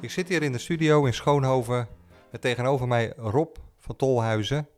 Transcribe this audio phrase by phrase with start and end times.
[0.00, 1.88] Ik zit hier in de studio in Schoonhoven
[2.30, 4.68] met tegenover mij Rob van Tolhuizen.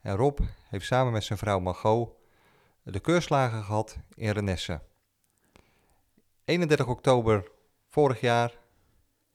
[0.00, 0.38] En Rob
[0.68, 2.10] heeft samen met zijn vrouw Margot
[2.82, 4.80] de keurslagen gehad in Renesse.
[6.44, 7.50] 31 oktober
[7.88, 8.52] vorig jaar,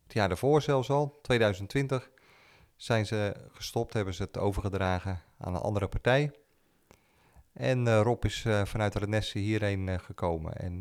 [0.04, 2.10] het jaar daarvoor zelfs al, 2020,
[2.76, 6.32] zijn ze gestopt, hebben ze het overgedragen aan een andere partij.
[7.54, 10.54] En uh, Rob is vanuit Renesse hierheen gekomen.
[10.54, 10.80] En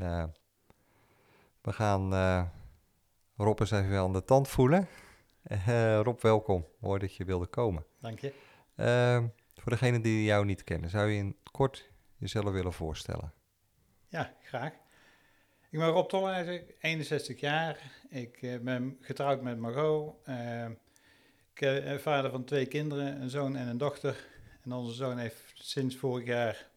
[1.60, 2.12] we gaan
[3.38, 4.88] Rob eens even aan de tand voelen.
[6.02, 6.66] Rob, welkom.
[6.78, 7.84] Mooi dat je wilde komen.
[8.00, 8.32] Dank je.
[8.76, 13.32] Ehm, voor degenen die jou niet kennen, zou je in kort jezelf willen voorstellen?
[14.08, 14.72] Ja, graag.
[15.70, 17.92] Ik ben Rob Tolhuizen, 61 jaar.
[18.08, 20.14] Ik ben getrouwd met Margot.
[20.24, 20.70] Ehm,
[21.54, 24.26] ik ben vader van twee kinderen, een zoon en een dochter.
[24.64, 26.70] En onze zoon heeft sinds vorig jaar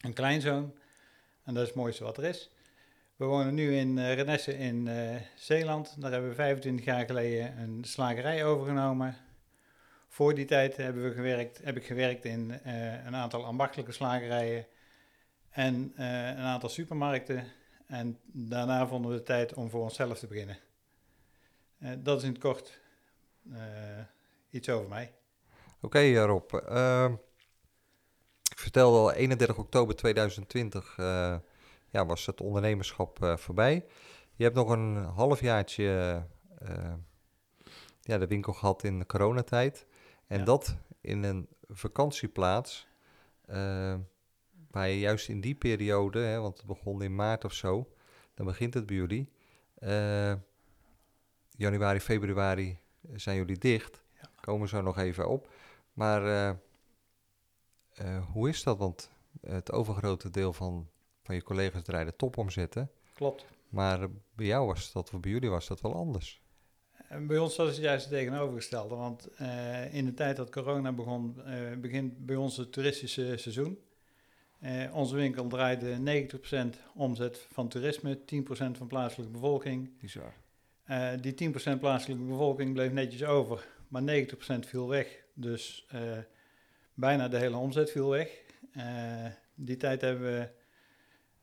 [0.00, 0.74] een kleinzoon.
[1.44, 2.53] En dat is het mooiste wat er is.
[3.16, 6.00] We wonen nu in uh, Renesse in uh, Zeeland.
[6.00, 9.16] Daar hebben we 25 jaar geleden een slagerij overgenomen.
[10.08, 14.66] Voor die tijd hebben we gewerkt, heb ik gewerkt in uh, een aantal ambachtelijke slagerijen
[15.50, 17.46] en een aantal supermarkten.
[17.86, 20.58] En daarna vonden we de tijd om voor onszelf te beginnen.
[21.98, 22.80] dat is in het kort
[24.50, 25.12] iets over mij.
[25.76, 26.54] Oké, okay, Rob.
[26.54, 27.12] Ehm,
[28.50, 31.36] ik vertelde al 31 oktober 2020 uh,
[31.94, 33.86] ja, was het ondernemerschap uh, voorbij.
[34.34, 36.22] Je hebt nog een halfjaartje
[36.62, 36.92] uh,
[38.00, 39.86] ja, de winkel gehad in de coronatijd.
[40.26, 40.44] En ja.
[40.44, 42.86] dat in een vakantieplaats.
[44.70, 47.92] waar je juist in die periode, hè, want het begon in maart of zo,
[48.34, 49.28] dan begint het bij jullie.
[51.50, 52.78] januari, februari
[53.12, 54.04] zijn jullie dicht.
[54.20, 54.28] Ja.
[54.40, 55.48] Komen zo nog even op.
[55.92, 56.56] Maar
[58.02, 58.78] uh, hoe is dat?
[58.78, 60.88] Want het overgrote deel van,
[61.24, 62.90] van je collega's draaide topomzetten.
[63.14, 63.44] Klopt.
[63.68, 66.42] Maar bij jou was dat, of bij jullie was dat wel anders.
[67.08, 68.94] En bij ons was het juist het tegenovergestelde.
[68.94, 73.78] Want uh, in de tijd dat corona begon, uh, begint bij ons het toeristische seizoen.
[74.92, 78.20] onze winkel draaide 90% omzet van toerisme, 10%
[78.70, 79.90] van plaatselijke bevolking.
[80.00, 80.34] Bizar.
[81.20, 84.04] die 10% plaatselijke bevolking bleef netjes over, maar 90%
[84.66, 85.24] viel weg.
[85.34, 85.86] Dus
[86.94, 88.42] bijna de hele omzet viel weg.
[89.54, 90.48] Die tijd hebben we,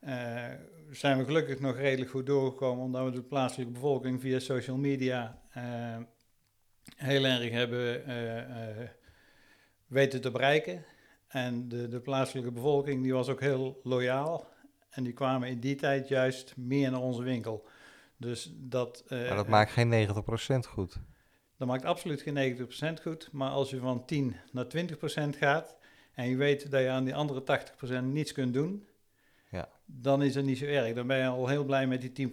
[0.04, 0.44] uh,
[0.90, 5.40] zijn we gelukkig nog redelijk goed doorgekomen, omdat we de plaatselijke bevolking via social media
[5.56, 5.96] uh,
[6.96, 8.02] heel erg hebben
[9.86, 10.84] weten te bereiken.
[11.28, 14.46] En de, de plaatselijke bevolking die was ook heel loyaal.
[14.90, 17.66] En die kwamen in die tijd juist meer naar onze winkel.
[18.16, 21.00] Dus dat, maar dat maakt geen 90% goed.
[21.56, 22.56] Dat maakt absoluut geen
[22.98, 23.28] 90% goed.
[23.32, 25.76] Maar als je van 10 naar 20% gaat
[26.14, 27.62] en je weet dat je aan die andere
[28.00, 28.86] 80% niets kunt doen,
[29.52, 29.68] ja.
[29.84, 30.94] dan is het niet zo erg.
[30.94, 32.32] Dan ben je al heel blij met die 10%.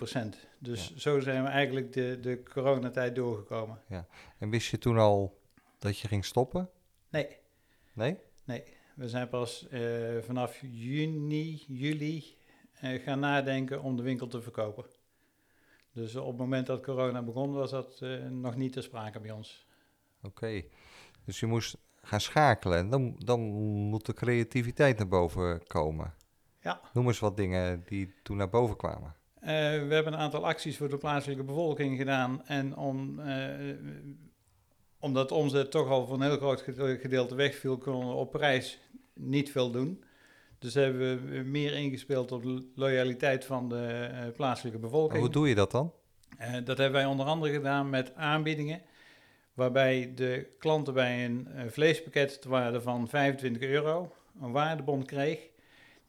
[0.59, 3.81] Dus zo zijn we eigenlijk de, de coronatijd doorgekomen.
[3.88, 4.07] Ja.
[4.38, 5.40] En wist je toen al
[5.80, 6.69] dat je ging stoppen?
[7.09, 7.38] Nee.
[7.94, 8.18] Nee?
[8.44, 8.63] Nee.
[8.96, 12.38] We zijn pas uh, vanaf juni, juli
[12.84, 14.86] uh, gaan nadenken om de winkel te verkopen.
[15.91, 19.31] Dus op het moment dat corona begon, was dat uh, nog niet te sprake bij
[19.31, 19.68] ons.
[20.18, 20.69] Oké, okay.
[21.25, 22.90] dus je moest gaan schakelen.
[22.90, 23.40] Dan, dan
[23.90, 26.13] moet de creativiteit naar boven komen.
[26.69, 26.81] Ja.
[26.94, 29.16] Noem eens wat dingen die toen naar boven kwamen.
[29.41, 32.46] Uh, we hebben een aantal acties voor de plaatselijke bevolking gedaan.
[32.46, 33.75] En om, uh,
[35.00, 36.62] omdat omzet toch al voor een heel groot
[37.02, 38.80] gedeelte wegviel, konden we op prijs
[39.13, 40.04] niet veel doen.
[40.60, 45.19] Dus hebben we meer ingespeeld op de loyaliteit van de uh, plaatselijke bevolking.
[45.19, 45.94] hoe doe je dat dan?
[46.63, 48.81] Dat hebben wij onder andere gedaan met aanbiedingen,
[49.54, 54.12] waarbij de klanten bij een vleespakket ter waarde van 25 euro
[54.42, 55.50] een waardebon kreeg,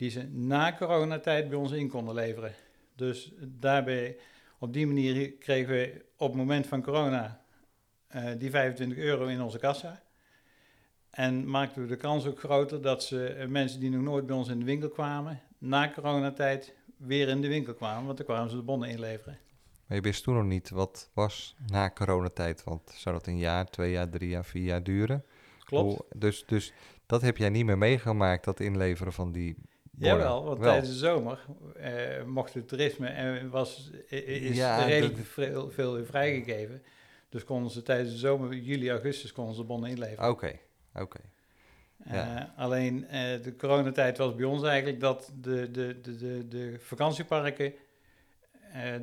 [0.00, 2.52] die ze na coronatijd bij ons in konden leveren.
[2.94, 4.16] Dus daarbij,
[4.58, 7.40] op die manier kregen we op het moment van corona
[8.38, 10.02] die 25 euro in onze kassa.
[11.10, 14.36] En maakten we de kans ook groter dat ze eh, mensen die nog nooit bij
[14.36, 18.50] ons in de winkel kwamen, na coronatijd weer in de winkel kwamen, want dan kwamen
[18.50, 19.38] ze de bonnen inleveren.
[19.86, 23.70] Maar je wist toen nog niet wat was na coronatijd, want zou dat een jaar,
[23.70, 25.24] twee jaar, drie jaar, vier jaar duren?
[25.64, 26.02] Klopt.
[26.16, 26.72] dus, dus
[27.06, 29.56] dat heb jij niet meer meegemaakt, dat inleveren van die
[30.08, 30.68] Jawel, want Wel.
[30.70, 31.38] tijdens de zomer
[31.76, 36.82] eh, mocht het toerisme en was, is Ja, redelijk dat- veel, vrijgegeven.
[37.28, 40.30] Dus konden ze tijdens de zomer, juli, augustus, konden ze bonnen inleveren.
[40.30, 40.58] Oké,
[40.94, 41.18] oké.
[42.04, 42.50] ja.
[42.54, 46.76] Eh, alleen eh, de coronatijd was bij ons eigenlijk dat de, de, de, de, de
[46.78, 47.72] vakantieparken,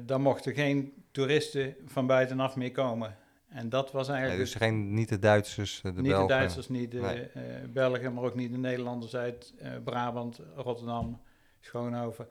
[0.05, 3.17] daar mochten geen toeristen van buitenaf meer komen.
[3.47, 6.27] En dat was eigenlijk dus geen, niet de Duitsers, de niet Belgen.
[6.27, 7.23] de Duitsers, niet de Nee.
[7.29, 11.21] eh, Belgen, maar ook niet de Nederlanders uit eh, Brabant, Rotterdam,
[11.59, 12.27] Schoonhoven.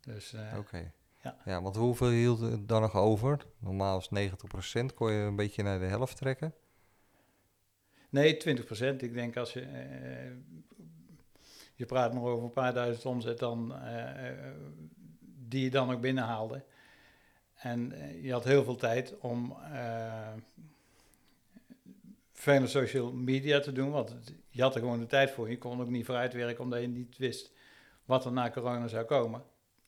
[0.00, 0.92] Dus eh, Oké.
[1.22, 1.36] Ja.
[1.44, 1.62] Ja.
[1.62, 3.46] want hoeveel hield er dan nog over?
[3.58, 4.94] Normaal is 90%.
[4.94, 6.54] Kon je een beetje naar de helft trekken?
[8.10, 10.30] nee, 20% Ik denk als je, eh,
[11.74, 14.36] je praat nog over een paar duizend omzet dan, eh, eh,
[15.48, 16.64] die je dan ook binnenhaalde.
[17.60, 19.56] En eh, je had heel veel tijd om
[22.32, 24.16] vele social media te doen, want
[24.48, 25.50] je had er gewoon de tijd voor.
[25.50, 27.52] Je kon ook niet vooruitwerken omdat je niet wist
[28.04, 29.42] wat er na corona zou komen.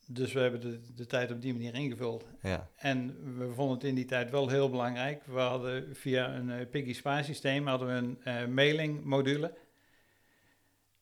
[0.07, 2.25] Dus we hebben de, de tijd op die manier ingevuld.
[2.43, 2.69] Ja.
[2.77, 5.25] En we vonden het in die tijd wel heel belangrijk.
[5.27, 9.55] We hadden via een uh, Piggy Spa systeem hadden we een eh, mailingmodule.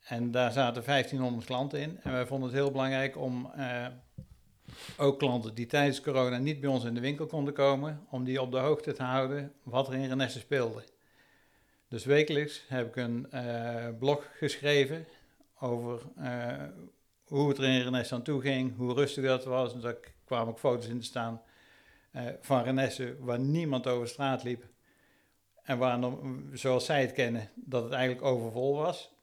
[0.01, 2.01] En daar zaten 1500 klanten in.
[2.03, 3.51] En wij vonden het heel belangrijk om
[4.97, 8.41] ook klanten die tijdens corona niet bij ons in de winkel konden komen, om die
[8.41, 10.83] op de hoogte te houden wat er in Renesse speelde.
[11.89, 15.07] Dus wekelijks heb ik een eh, blog geschreven
[15.59, 16.65] over eh,
[17.25, 19.81] hoe het er in Renesse aan toe ging, hoe rustig dat was.
[19.81, 21.43] Daar kwamen ook foto's in te staan
[22.11, 24.65] eh, van Renesse waar niemand over straat liep.
[25.63, 25.99] En waar,
[26.53, 29.15] zoals zij het kennen, dat het eigenlijk overvol was.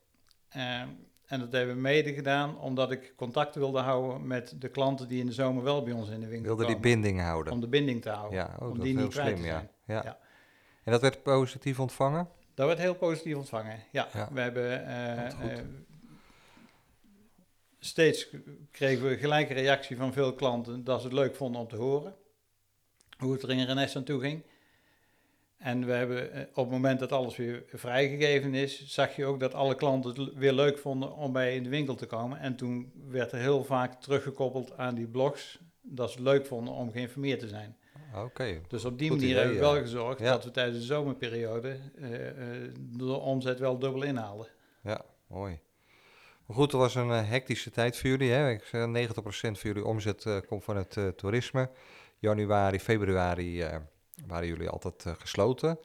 [1.27, 5.19] En dat hebben we mede gedaan omdat ik contact wilde houden met de klanten die
[5.19, 6.91] in de zomer wel bij ons in de winkel Wilde die komen.
[6.91, 7.53] binding houden.
[7.53, 8.38] Om de binding te houden.
[8.39, 9.69] ja, oh, om dat die niet kwijt slim, te zijn.
[9.85, 10.01] ja.
[10.03, 10.18] Ja.
[10.83, 12.29] En dat werd positief ontvangen?
[12.53, 13.79] Dat werd heel positief ontvangen.
[13.91, 14.29] Ja, Ja.
[14.31, 15.25] we hebben eh,
[15.57, 15.63] eh,
[17.79, 18.29] steeds
[18.71, 22.15] kregen we gelijke reactie van veel klanten dat ze het leuk vonden om te horen
[23.18, 24.44] hoe het er in Renesse aan toe ging.
[25.67, 29.39] En we hebben eh, op het moment dat alles weer vrijgegeven is, zag je ook
[29.39, 32.39] dat alle klanten het weer leuk vonden om bij in de winkel te komen.
[32.39, 36.73] En toen werd er heel vaak teruggekoppeld aan die blogs dat ze het leuk vonden
[36.73, 37.77] om geïnformeerd te zijn.
[38.15, 38.61] Oké.
[38.67, 40.31] Dus op die Goed manier idee, hebben we wel gezorgd Ja.
[40.31, 44.47] dat we tijdens de zomerperiode eh, eh, de omzet wel dubbel inhaalden.
[44.83, 45.59] Ja, mooi.
[46.47, 48.31] Goed, het was een hectische tijd voor jullie.
[48.31, 48.49] Hè?
[48.51, 51.69] Ik zeg, 90% van jullie omzet komt van het toerisme.
[52.19, 53.63] Januari, februari
[54.25, 55.79] waren jullie altijd eh, gesloten.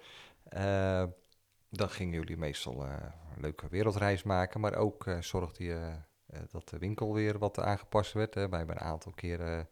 [0.44, 1.04] Eh,
[1.70, 2.96] dan gingen jullie meestal eh,
[3.34, 4.60] een leuke wereldreis maken.
[4.60, 5.92] Maar ook eh, zorgde je
[6.26, 8.34] eh, dat de winkel weer wat aangepast werd.
[8.34, 8.48] Hè?
[8.48, 9.68] Wij hebben een aantal keren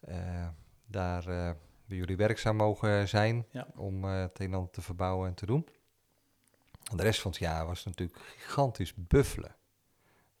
[0.00, 0.48] eh,
[0.86, 1.50] daar eh,
[1.86, 3.46] bij jullie werkzaam mogen zijn.
[3.50, 3.66] Ja.
[3.76, 5.68] Om eh, het een en ander te verbouwen en te doen.
[6.94, 9.56] De rest van het jaar was natuurlijk gigantisch buffelen.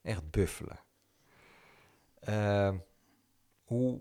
[0.02, 0.78] Echt buffelen.
[3.64, 4.00] Hoe,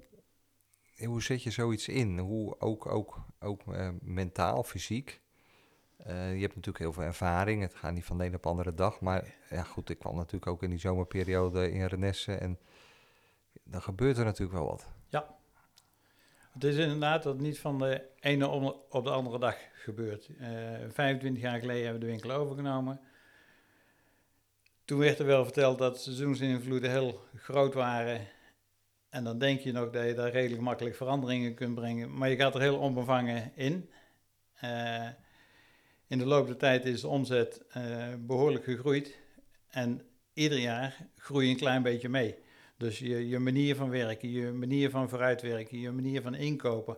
[1.05, 2.19] hoe zet je zoiets in?
[2.19, 5.21] Hoe, ook ook, ook eh, mentaal, fysiek?
[5.97, 7.61] Eh, je hebt natuurlijk heel veel ervaring.
[7.61, 9.01] Het gaat niet van de een op de andere dag.
[9.01, 12.33] Maar ja, goed, ik kwam natuurlijk ook in die zomerperiode in Renesse.
[12.33, 12.59] En
[13.63, 14.87] dan gebeurt er natuurlijk wel wat.
[16.59, 18.47] Het is inderdaad dat het niet van de ene
[18.89, 20.29] op de andere dag gebeurt.
[20.39, 20.49] Eh
[20.89, 22.99] 25 jaar geleden hebben we de winkel overgenomen.
[24.85, 28.27] Toen werd er wel verteld dat seizoensinvloeden heel groot waren.
[29.09, 32.17] En dan denk je nog dat je daar redelijk makkelijk veranderingen kunt brengen.
[32.17, 33.89] Maar je gaat er heel onbevangen in.
[34.53, 35.07] Eh,
[36.07, 39.17] in de loop der tijd is de omzet eh, behoorlijk gegroeid.
[39.69, 40.01] En
[40.33, 42.35] ieder jaar groei je een klein beetje mee.
[42.77, 46.97] Dus je, je manier van werken, je manier van vooruitwerken, je manier van inkopen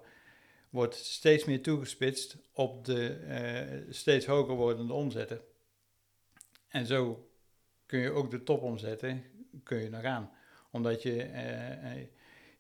[0.70, 5.42] wordt steeds meer toegespitst op de eh, steeds hoger wordende omzetten.
[6.68, 7.30] En zo
[7.86, 9.24] kun je ook de topomzetten
[9.64, 10.32] kun je nog aan.
[10.72, 12.08] Omdat je, eh, eh,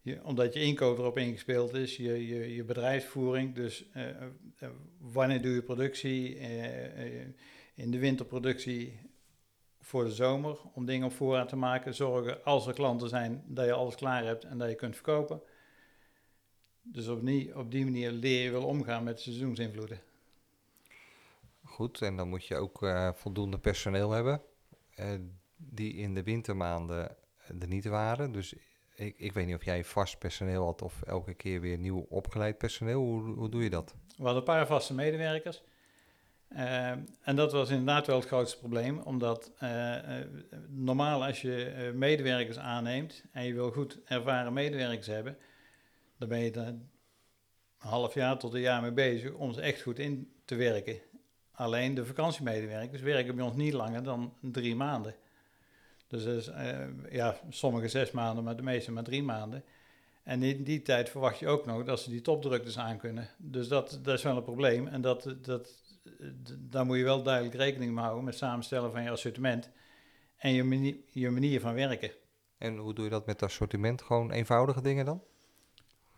[0.01, 3.55] je, omdat je inkoop erop ingespeeld is, je, je, je bedrijfsvoering.
[3.55, 6.37] Dus eh, eh, wanneer doe je productie?
[6.37, 7.27] Eh, eh,
[7.75, 8.99] in de winterproductie
[9.79, 11.95] voor de zomer om dingen op voorraad te maken.
[11.95, 15.41] Zorgen als er klanten zijn dat je alles klaar hebt en dat je kunt verkopen.
[16.81, 20.01] Dus op die, op die manier leer je wel omgaan met seizoensinvloeden.
[21.63, 24.41] Goed, en dan moet je ook voldoende personeel hebben.
[25.55, 27.17] die in de wintermaanden
[27.59, 28.31] er niet waren.
[28.31, 28.53] Dus
[28.95, 32.57] ik, ik weet niet of jij vast personeel had of elke keer weer nieuw opgeleid
[32.57, 33.01] personeel.
[33.01, 33.95] Hoe, hoe doe je dat?
[34.07, 35.63] We hadden een paar vaste medewerkers.
[36.47, 36.89] Eh,
[37.21, 40.27] en dat was inderdaad wel het grootste probleem, omdat eh, eh,
[40.67, 45.37] normaal als je medewerkers aanneemt en je wil goed ervaren medewerkers hebben,
[46.17, 46.89] dan ben je er een
[47.77, 50.99] half jaar tot een jaar mee bezig om ze echt goed in te werken.
[51.51, 55.15] Alleen de vakantiemedewerkers werken bij ons niet langer dan drie maanden.
[56.11, 59.63] Dus is, eh, ja, sommige zes maanden, maar de meeste maar drie maanden.
[60.23, 63.29] En in die tijd verwacht je ook nog dat ze die topdruktes aan kunnen.
[63.37, 64.87] Dus dat, dat is wel een probleem.
[64.87, 65.69] En dat, dat,
[66.57, 69.69] daar moet je wel duidelijk rekening mee houden met samenstellen van je assortiment
[70.37, 72.11] en je manier, je manier van werken.
[72.57, 74.01] En hoe doe je dat met assortiment?
[74.01, 75.23] Gewoon eenvoudige dingen dan?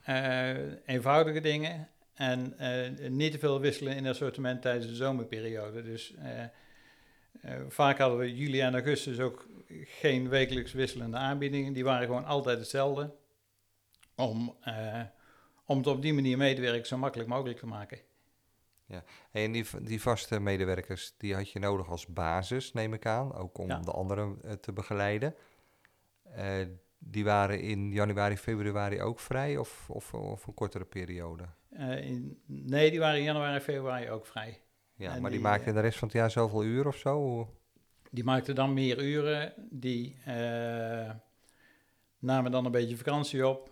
[0.09, 5.83] Uh, eenvoudige dingen en uh, niet te veel wisselen in assortiment tijdens de zomerperiode.
[5.83, 6.13] Dus
[7.67, 9.47] vaak hadden we juli en augustus ook
[9.85, 11.73] geen wekelijks wisselende aanbiedingen.
[11.73, 13.13] Die waren gewoon altijd hetzelfde.
[14.15, 14.57] Om,
[15.65, 17.99] om het op die manier werken zo makkelijk mogelijk te maken.
[18.85, 23.33] Ja, en die, die vaste medewerkers, die had je nodig als basis, neem ik aan,
[23.33, 25.35] ook om de anderen te begeleiden.
[26.37, 26.65] Uh,
[26.97, 31.43] die waren in januari, februari ook vrij of, of, of een kortere periode?
[31.71, 34.61] Uh, in, nee, die waren in januari en februari ook vrij.
[34.95, 37.47] Ja, maar die, die maakten de rest van het jaar zoveel uur of zo?
[38.11, 39.53] Die maakten dan meer uren.
[39.69, 41.09] Die uh,
[42.19, 43.69] namen dan een beetje vakantie op.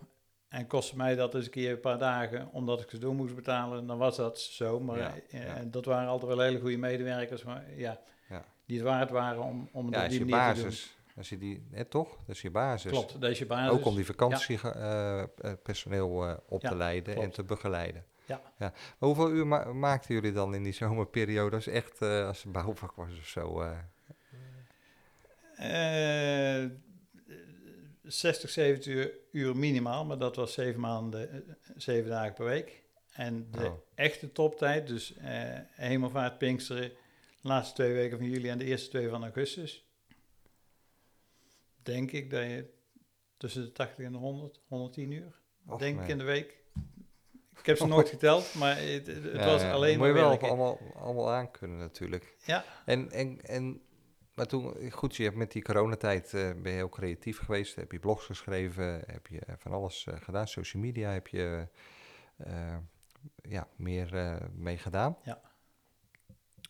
[0.48, 3.34] En kostte mij dat eens een keer een paar dagen, omdat ik ze door moest
[3.34, 3.86] betalen.
[3.86, 4.80] Dan was dat zo.
[4.80, 5.64] Maar ja, ja.
[5.64, 7.42] dat waren altijd wel hele goede medewerkers.
[7.42, 8.44] Maar ja, ja.
[8.66, 10.82] die het waard waren om, om het op die manier basis.
[10.82, 11.00] te doen.
[11.16, 12.18] Als je die, hè, toch?
[12.26, 12.90] Dat is je basis.
[12.90, 13.78] Klopt, dat is je basis.
[13.78, 16.32] Ook om die vakantiepersoneel ja.
[16.32, 17.28] uh, op ja, te leiden klopt.
[17.28, 18.04] en te begeleiden.
[18.26, 18.40] Ja.
[18.58, 18.72] ja.
[18.98, 22.52] Maar hoeveel uur ma maakten jullie dan in die zomerperiode als echt uh, als het
[22.52, 23.64] bouwvak was of zo?
[28.02, 32.82] 60, 70 uur, uur, minimaal, maar dat was zeven maanden, zeven dagen per week.
[33.12, 33.78] En de oh.
[33.94, 35.14] echte toptijd, dus
[35.70, 36.88] hemelvaart, Pinksteren,
[37.40, 39.84] de laatste twee weken van juli en de eerste twee van augustus
[41.82, 42.70] denk ik dat je
[43.36, 46.61] tussen de 80 en de 100, 110 uur, Och, denk ik in de week.
[47.62, 50.38] Ik heb ze nooit geteld, maar het, het ja, was alleen maar Moet je wel
[50.38, 52.36] allemaal, allemaal aan kunnen natuurlijk.
[52.44, 52.64] Ja.
[52.84, 53.82] En, en, en,
[54.34, 57.74] maar toen, goed, je hebt met die coronatijd uh, ben je heel creatief geweest.
[57.74, 60.48] Heb je blogs geschreven, heb je van alles uh, gedaan.
[60.48, 61.68] Social media heb je
[62.46, 62.76] uh,
[63.42, 65.18] ja, meer mee gedaan.
[65.22, 65.40] Ja.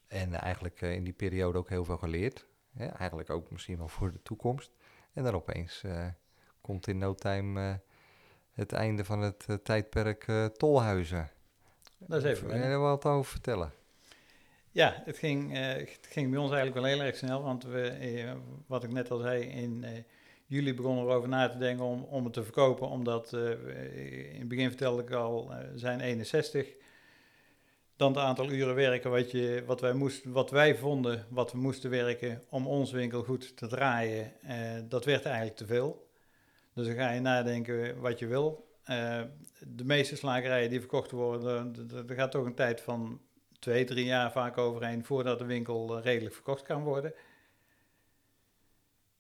[0.09, 2.47] En eigenlijk in die periode ook heel veel geleerd.
[2.73, 2.87] Hè?
[2.87, 4.73] Eigenlijk ook misschien wel voor de toekomst.
[5.13, 5.85] En dan opeens
[6.61, 7.81] komt in no time
[8.53, 11.31] het einde van het uh, tijdperk tolhuizen.
[11.99, 12.47] Dat is even.
[12.47, 13.73] Wil je er wat over vertellen?
[14.71, 17.43] Ja, het ging, het ging bij ons eigenlijk wel heel erg snel.
[17.43, 19.85] Want we, wat ik net al zei, in
[20.47, 22.89] juli begonnen we erover na te denken om, om het te verkopen.
[22.89, 26.67] Omdat, in het begin vertelde ik al, zijn 61
[28.03, 31.59] dan het aantal uren werken wat, je, wat, wij moesten, wat wij vonden wat we
[31.59, 34.57] moesten werken om ons winkel goed te draaien, eh,
[34.89, 36.11] dat werd eigenlijk te veel.
[36.75, 38.71] Dus dan ga je nadenken wat je wil.
[38.91, 39.23] Uh,
[39.61, 41.75] de meeste slagerijen die verkocht worden,
[42.09, 43.21] er gaat toch een tijd van
[43.59, 47.15] twee, drie jaar vaak overheen voordat de winkel eh, redelijk verkocht kan worden.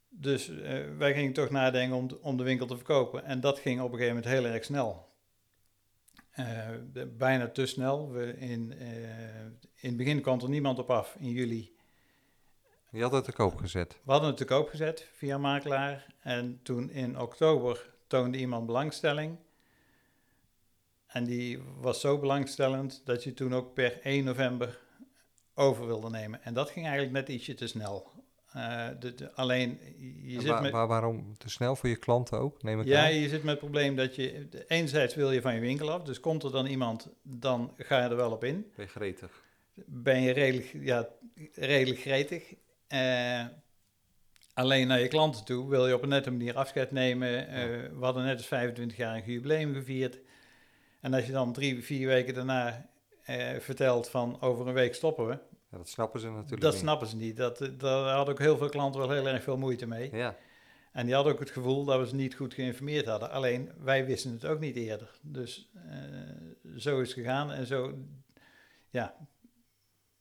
[0.08, 3.24] Dus uh, wij gingen toch nadenken om, de winkel te verkopen.
[3.24, 5.10] En dat ging op een gegeven moment heel erg snel.
[7.16, 8.10] Bijna te snel.
[8.10, 8.72] We in,
[9.74, 11.71] in het begin kwam er niemand op af in juli.
[12.92, 14.00] Je had het te koop gezet?
[14.04, 16.06] We hadden het te koop gezet via makelaar.
[16.20, 19.36] En toen in oktober toonde iemand belangstelling.
[21.06, 24.78] En die was zo belangstellend dat je toen ook per 1 november
[25.54, 26.42] over wilde nemen.
[26.42, 28.10] En dat ging eigenlijk net ietsje te snel.
[28.56, 29.78] Uh, de, alleen,
[30.22, 30.72] je zit met...
[30.72, 33.96] waarom te snel voor je klanten ook, neem ik Ja, je zit met het probleem
[33.96, 34.48] dat je...
[34.68, 38.08] Enerzijds wil je van je winkel af, dus komt er dan iemand, dan ga je
[38.08, 38.72] er wel op in.
[38.76, 39.42] Ben je gretig?
[39.86, 41.08] Ben je redelijk, ja,
[41.54, 42.54] redelijk gretig.
[42.92, 43.46] Uh,
[44.54, 47.28] alleen naar je klanten toe wil je op een nette manier afscheid nemen.
[47.28, 47.54] Uh,
[47.98, 50.18] We hadden net eens 25-jarig jubileum gevierd.
[51.00, 52.90] En als je dan drie, vier weken daarna
[53.58, 55.38] vertelt van over een week stoppen we
[55.72, 57.36] ja, dat snappen ze natuurlijk Dat snappen ze niet.
[57.36, 60.16] Dat, daar hadden ook heel veel klanten wel heel erg veel moeite mee.
[60.16, 60.36] Ja.
[60.92, 63.30] En die hadden ook het gevoel dat we ze niet goed geïnformeerd hadden.
[63.30, 65.18] Alleen, wij wisten het ook niet eerder.
[65.22, 67.94] Dus uh, zo is het gegaan en zo,
[68.90, 69.14] ja.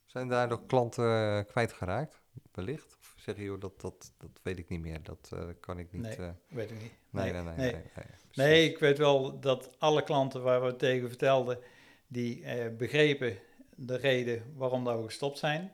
[0.06, 2.21] Zijn daar nog klanten kwijtgeraakt,
[2.56, 2.98] wellicht?
[3.00, 5.92] Of zeg je, joh, dat, dat, dat weet ik niet meer, dat uh, kan ik
[5.92, 6.02] niet...
[6.02, 6.94] Nee, weet ik niet.
[7.10, 7.56] Nee, nee, nee.
[7.56, 11.60] Nee, nee, nee, nee ik weet wel dat alle klanten waar we tegen vertelden,
[12.08, 13.38] die begrepen
[13.76, 15.72] de reden waarom dat we gestopt zijn.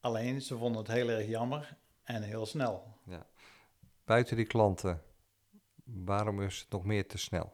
[0.00, 2.96] Alleen ze vonden het heel erg jammer en heel snel.
[3.04, 3.26] Ja.
[4.04, 5.02] Buiten die klanten,
[5.84, 7.52] waarom is het nog meer te snel?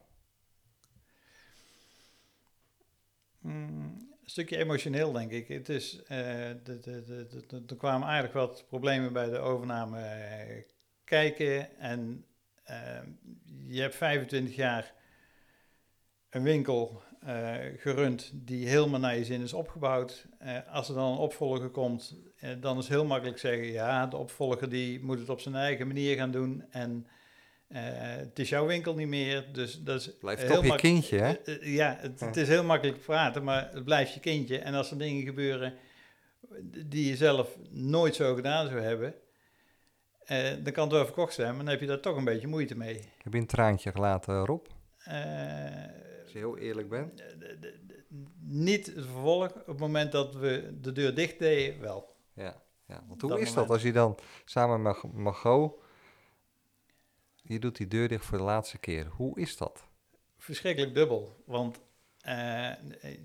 [3.38, 5.48] Mm, stukje emotioneel, denk ik.
[5.48, 10.62] Het is, de, er kwamen eigenlijk wat problemen bij de overname uh,
[11.04, 11.78] kijken.
[11.78, 12.24] En
[12.70, 12.98] uh,
[13.68, 14.94] je hebt 25 jaar
[16.30, 17.02] een winkel
[17.76, 20.26] gerund die helemaal naar je zin is opgebouwd.
[20.70, 24.68] Als er dan een opvolger komt eh, dan is heel makkelijk zeggen, ja, de opvolger
[24.68, 27.06] die moet het op zijn eigen manier gaan doen en
[27.68, 27.80] eh,
[28.16, 29.52] het is jouw winkel niet meer.
[29.52, 31.32] Dus dat is Blijft toch je kindje, hè?
[31.32, 34.58] eh, eh, ja, het, het is heel makkelijk praten, maar het blijft je kindje.
[34.58, 35.74] En als er dingen gebeuren
[36.86, 39.14] die je zelf nooit zo gedaan zou hebben,
[40.62, 42.76] dan kan het wel verkocht zijn, maar dan heb je daar toch een beetje moeite
[42.76, 43.00] mee.
[43.22, 44.66] Heb je een traantje gelaten, Rob?
[46.22, 47.22] Als je heel eerlijk bent.
[48.40, 49.50] niet het vervolg.
[49.50, 52.16] Op het moment dat we de deur dicht deden, wel.
[52.34, 53.04] Ja, ja.
[53.08, 55.84] Want hoe Dat is dat als je dan samen met Margot...
[57.46, 59.06] Je doet die deur dicht voor de laatste keer.
[59.06, 59.84] Hoe is dat?
[60.38, 61.42] Verschrikkelijk dubbel.
[61.44, 61.80] Want
[62.20, 62.72] eh,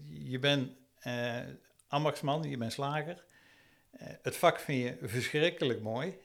[0.10, 1.40] je bent eh
[1.88, 3.24] ambachtsman, je bent slager.
[3.92, 6.18] Eh, het vak vind je verschrikkelijk mooi.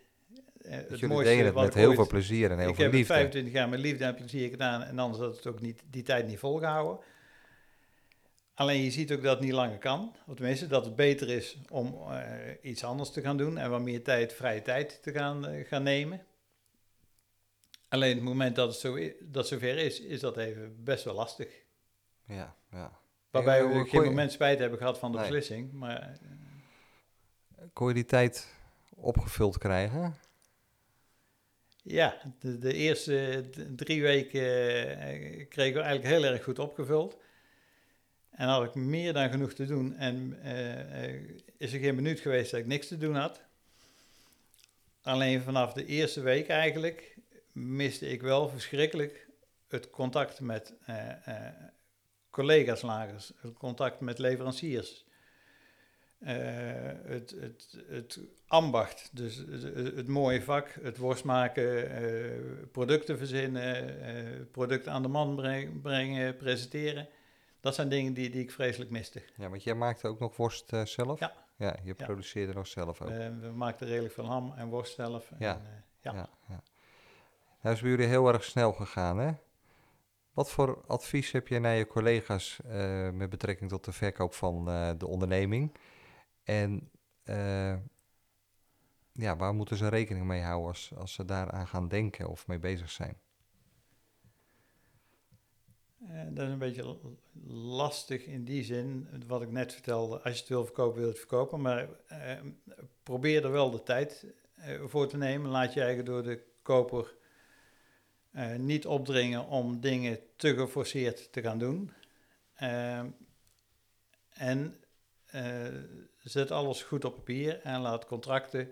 [0.89, 2.83] Dus jullie deden het wat met ik heel ooit- veel plezier en heel ik veel
[2.85, 3.15] heb het liefde.
[3.15, 6.27] 25 jaar met liefde en plezier gedaan en anders had het ook niet, die tijd
[6.27, 7.05] niet volgehouden.
[8.55, 10.15] Alleen je ziet ook dat het niet langer kan.
[10.27, 11.95] Of tenminste, dat het beter is om
[12.63, 16.21] iets anders te gaan doen en wat meer tijd, vrije tijd te gaan, gaan nemen.
[17.89, 21.49] Alleen het moment dat het zo dat zover is, is dat even best wel lastig.
[22.27, 22.99] Ja, ja.
[23.31, 25.27] Waarbij we hoe geen kon je- moment spijt hebben gehad van de Nee.
[25.27, 25.73] beslissing.
[25.73, 28.55] Maar eh, Kon je die tijd
[28.95, 30.17] opgevuld krijgen?
[31.83, 33.45] Ja, de, de eerste
[33.77, 34.41] drie weken
[34.99, 37.17] eh, kregen we eigenlijk heel erg goed opgevuld.
[38.31, 39.95] En had ik meer dan genoeg te doen.
[39.97, 41.21] En eh, eh,
[41.57, 43.41] is er geen minuut geweest dat ik niks te doen had.
[45.03, 47.16] Alleen vanaf de eerste week eigenlijk
[47.57, 49.29] miste ik wel verschrikkelijk
[49.69, 51.53] het contact met eh, eh,
[52.31, 55.05] collega's lagers, het contact met leveranciers.
[56.19, 56.35] Eh,
[57.05, 59.63] het, het, het ambacht, dus het,
[59.97, 66.37] het mooie vak, het worst maken, producten verzinnen, eh, producten aan de man breng- brengen,
[66.37, 67.09] presenteren.
[67.61, 69.23] Dat zijn dingen die, die ik vreselijk miste.
[69.37, 71.21] Ja, want jij maakte ook nog worst zelf?
[71.21, 71.33] Ja.
[71.59, 72.05] Ja, je Ja.
[72.05, 73.09] produceerde nog zelf ook.
[73.09, 75.31] We maakten redelijk veel ham en worst zelf.
[75.31, 75.61] En, ja.
[76.01, 76.29] ja.
[76.49, 76.63] ja.
[77.61, 79.33] Nou is bij jullie heel erg snel gegaan, hè?
[80.37, 84.69] Wat voor advies heb je naar je collega's eh, met betrekking tot de verkoop van
[84.69, 85.77] eh, de onderneming?
[86.43, 86.91] En
[87.23, 87.77] eh,
[89.13, 92.59] ja, waar moeten ze rekening mee houden als, als ze daaraan gaan denken of mee
[92.59, 93.17] bezig zijn?
[96.31, 96.99] Dat is een beetje
[97.77, 100.21] lastig in die zin, wat ik net vertelde.
[100.21, 101.61] Als je het wil verkopen, wil je het verkopen.
[101.61, 101.89] Maar
[103.03, 104.27] probeer er wel de tijd
[104.87, 105.51] voor te nemen.
[105.51, 107.15] Laat je eigen door de koper
[108.37, 111.93] eh, niet opdringen om dingen te geforceerd te gaan doen.
[112.55, 113.01] Eh,
[114.33, 114.75] en
[115.27, 115.67] eh,
[116.23, 118.69] zet alles goed op papier en laat contracten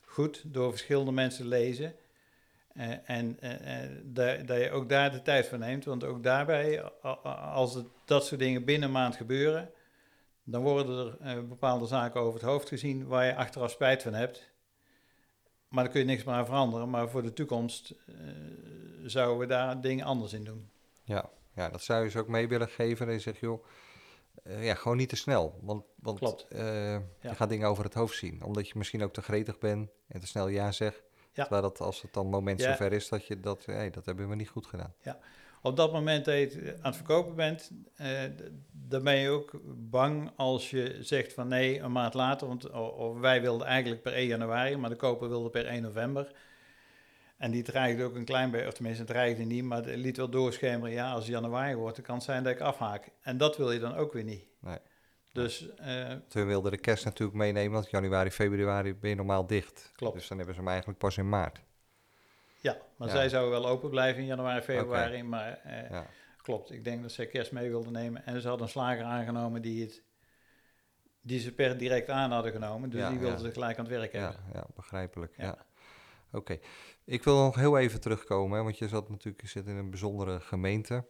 [0.00, 1.94] goed door verschillende mensen lezen.
[3.04, 5.84] En eh, eh, da- dat je ook daar de tijd voor neemt.
[5.84, 6.82] Want ook daarbij,
[7.52, 9.70] als dat soort dingen binnen een maand gebeuren,
[10.44, 14.47] dan worden er bepaalde zaken over het hoofd gezien waar je achteraf spijt van hebt.
[15.68, 16.90] Maar daar kun je niks meer aan veranderen.
[16.90, 18.14] Maar voor de toekomst eh,
[19.04, 20.70] zouden we daar dingen anders in doen.
[21.04, 23.12] Ja, ja dat zou je ze ook mee willen geven.
[23.12, 23.64] Je zegt, joh,
[24.42, 25.58] eh, ja, gewoon niet te snel.
[25.62, 26.46] Want, want Klopt.
[26.48, 28.42] eh, je gaat dingen over het hoofd zien.
[28.42, 31.02] Omdat je misschien ook te gretig bent en te snel ja zegt.
[31.32, 31.42] Ja.
[31.44, 32.70] Terwijl dat als het dan moment Ja.
[32.70, 34.94] zover is dat je dat, hey, dat hebben we niet goed gedaan.
[35.62, 37.70] Op dat moment dat je aan het verkopen bent,
[38.88, 39.50] dan ben je ook
[39.90, 42.46] bang als je zegt van nee, een maand later.
[42.46, 46.32] Want of wij wilden eigenlijk per 1 januari, maar de koper wilde per 1 november.
[47.36, 50.16] En die dreigde ook een klein beetje, of tenminste het dreigde niet, maar het liet
[50.16, 50.90] wel doorschemeren.
[50.94, 53.08] Ja, als het januari wordt, dan kan het zijn dat ik afhaak.
[53.22, 54.44] En dat wil je dan ook weer niet.
[54.60, 54.78] Nee.
[55.32, 59.92] Dus eh, Toen wilden de kerst natuurlijk meenemen, want januari, februari ben je normaal dicht.
[59.96, 60.14] Klopt.
[60.14, 61.60] Dus dan hebben ze hem eigenlijk pas in maart.
[62.60, 63.14] ja, maar Ja.
[63.14, 65.22] zij zouden wel open blijven in januari, februari.
[65.22, 66.06] Maar eh, Ja.
[66.48, 68.26] Klopt, ik denk dat zij kerst mee wilden nemen.
[68.26, 70.02] En ze hadden een slager aangenomen die, het,
[71.20, 72.90] die ze per direct aan hadden genomen.
[72.90, 73.44] Dus Ja, die wilden ja.
[73.44, 74.40] ze gelijk aan het werk Ja, hebben.
[74.52, 75.36] ja begrijpelijk.
[75.36, 75.44] Ja.
[75.44, 75.66] Ja.
[76.32, 76.58] Oké.
[77.04, 79.90] Ik wil nog heel even terugkomen, hè, want je zat natuurlijk je zit in een
[79.90, 81.04] bijzondere gemeente.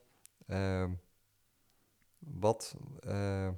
[0.46, 0.90] Ehm,
[2.18, 3.48] wat, eh,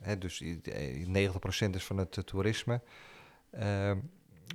[0.00, 2.80] hè, dus i- eh, 90% is van het eh, toerisme.
[3.50, 3.98] Ehm,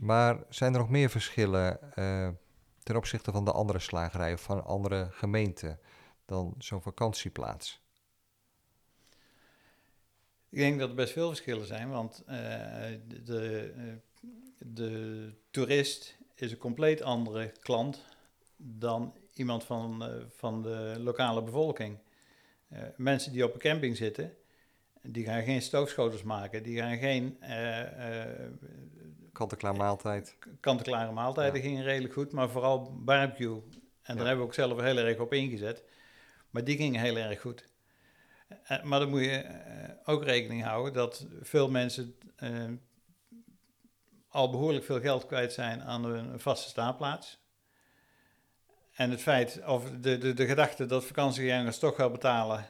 [0.02, 2.30] maar zijn er nog meer verschillen eh,
[2.84, 5.80] ten opzichte van de andere slagerijen of van andere gemeenten
[6.26, 7.82] dan zo'n vakantieplaats?
[10.50, 12.36] Ik denk dat er best veel verschillen zijn, want eh,
[13.08, 13.84] de, de, eh,
[14.58, 18.06] de toerist is een compleet andere klant
[18.58, 21.98] dan iemand van, eh, van de lokale bevolking.
[22.98, 24.34] Mensen die op een camping zitten,
[25.02, 27.38] die gaan geen stoofschotels maken, die gaan geen
[29.32, 30.38] Kant-en-klaar maaltijd.
[30.60, 31.68] kant-en-klare maaltijden, Ja.
[31.68, 33.62] gingen redelijk goed, maar vooral barbecue.
[34.02, 35.84] En daar hebben we ook zelf heel erg op ingezet.
[36.54, 37.66] Maar die gingen heel erg goed.
[38.64, 42.70] Eh, maar dan moet je eh, ook rekening houden dat veel mensen eh,
[44.28, 47.42] al behoorlijk veel geld kwijt zijn aan een vaste staanplaats.
[48.92, 52.70] En het feit, of de, de, de gedachte dat vakantiegangers toch gaan betalen,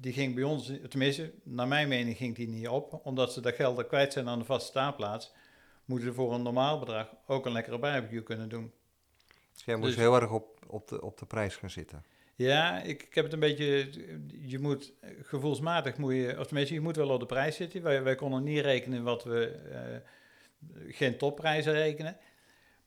[0.00, 3.00] die ging bij ons, tenminste, naar mijn mening ging die niet op.
[3.02, 5.32] Omdat ze dat geld kwijt zijn aan de vaste staanplaats,
[5.84, 8.72] moeten ze voor een normaal bedrag ook een lekkere barbecue kunnen doen.
[9.52, 12.04] Dus jij moest Dus- heel erg op, op, de, op de prijs gaan zitten.
[12.36, 13.90] Ja, ik, ik heb het een beetje.
[14.40, 17.82] Je moet gevoelsmatig moet je, of tenminste, je moet wel op de prijs zitten.
[17.82, 19.46] Wij, wij konden niet rekenen wat we.
[19.46, 19.96] eh,
[20.88, 22.16] geen topprijzen rekenen.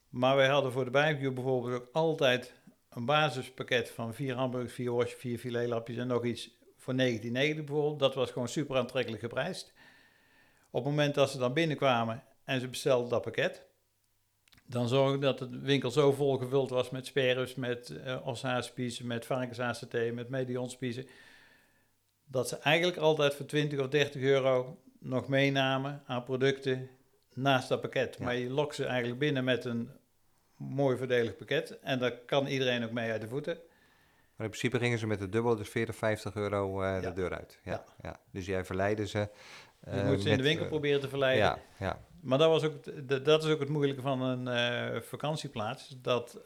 [0.08, 2.54] Maar wij hadden voor de barbecue bijvoorbeeld ook altijd
[2.90, 6.98] een basispakket van vier hamburgers, vier worstjes, vier filetlapjes en nog iets voor 19,90
[7.30, 7.98] bijvoorbeeld.
[7.98, 9.72] Dat was gewoon super aantrekkelijk geprijsd.
[10.70, 13.66] Op het moment dat ze dan binnenkwamen en ze bestelden dat pakket,
[14.70, 19.26] dan zorgde dat de winkel zo vol gevuld was met sperus, met uh, oshaaspiezen, met
[19.26, 21.06] varkensaasaté, met medionspiezen,
[22.24, 26.88] dat ze eigenlijk altijd voor 20 of 30 euro nog meenamen aan producten
[27.34, 28.16] naast dat pakket.
[28.18, 28.24] Ja.
[28.24, 29.90] Maar je lokt ze eigenlijk binnen met een
[30.56, 33.54] mooi voordelig pakket en daar kan iedereen ook mee uit de voeten.
[34.36, 37.08] Maar in principe gingen ze met de dubbele, dus 40, 50 euro eh, Ja.
[37.08, 37.58] de deur uit.
[37.64, 37.84] Ja, Ja.
[38.02, 38.20] ja.
[38.32, 39.28] Dus jij verleidde ze.
[39.84, 41.44] Je eh, moet ze in de winkel eh, proberen te verleiden.
[41.44, 42.00] Ja, ja.
[42.20, 42.74] Maar dat, was ook,
[43.24, 45.96] dat is ook het moeilijke van een eh, vakantieplaats.
[46.02, 46.40] Dat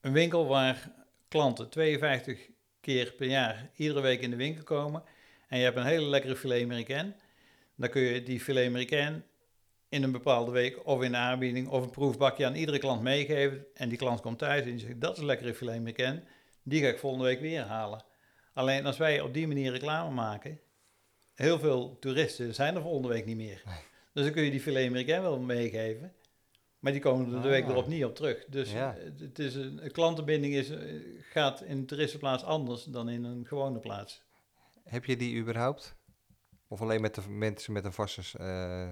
[0.00, 0.90] een winkel waar
[1.28, 2.48] klanten 52
[2.80, 5.02] keer per jaar iedere week in de winkel komen.
[5.48, 7.14] En je hebt een hele lekkere filet américain.
[7.74, 9.24] Dan kun je die filet américain
[9.88, 13.66] in een bepaalde week of in de aanbieding of een proefbakje aan iedere klant meegeven.
[13.74, 16.24] En die klant komt thuis en die zegt, dat is een lekkere filet américain.
[16.62, 18.04] Die ga ik volgende week weer halen.
[18.52, 20.60] Alleen als wij op die manier reclame maken,
[21.34, 23.62] heel veel toeristen zijn er volgende week niet meer.
[23.66, 23.74] Nee.
[24.12, 26.12] Dus dan kun je die filet américain wel meegeven.
[26.78, 27.70] Maar die komen er de week Ah.
[27.70, 28.44] erop niet op terug.
[28.48, 28.96] Dus Ja.
[29.18, 30.80] het is een, een klantenbinding is, eh,
[31.20, 34.22] gaat in een toeristenplaats anders dan in een gewone plaats.
[34.84, 35.94] Heb je die überhaupt?
[36.68, 38.88] Of alleen met de mensen met een vaste eh,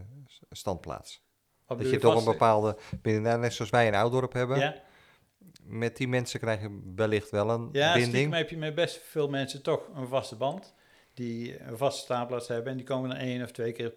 [0.51, 1.23] standplaats?
[1.67, 4.83] Dat je toch een bepaalde, net zoals wij in Oudorp hebben, Ja,
[5.69, 8.35] met die mensen krijg je wellicht wel een ja binding.
[8.35, 10.75] heb je met best veel mensen toch een vaste band.
[11.15, 12.71] Die een vaste staanplaats hebben.
[12.71, 13.95] En die komen dan één of twee keer,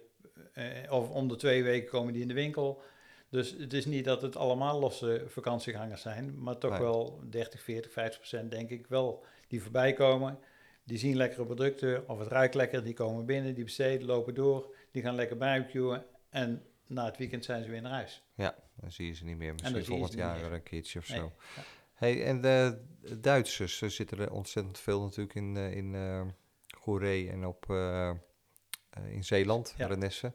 [0.52, 2.82] eh, of om de twee weken komen die in de winkel.
[3.28, 6.42] Dus het is niet dat het allemaal losse vakantiegangers zijn.
[6.42, 6.80] Maar toch Nee.
[6.80, 10.38] wel 30, 40, 50 procent denk ik wel die voorbij komen.
[10.84, 12.84] Die zien lekkere producten of het ruikt lekker.
[12.84, 14.74] Die komen binnen, die besteden, lopen door.
[14.90, 16.04] Die gaan lekker barbecuen.
[16.30, 18.22] En na het weekend zijn ze weer naar huis.
[18.82, 21.32] Dan zie je ze niet meer, misschien volgend jaar weer een keertje of Nee, zo.
[21.56, 21.62] ja.
[21.94, 22.82] Hey, en de
[23.20, 26.20] Duitsers, er zitten er ontzettend veel natuurlijk in, eh, in eh
[26.78, 28.10] Goeree en op, eh,
[29.08, 29.86] in Zeeland, Ja.
[29.86, 30.32] Renesse.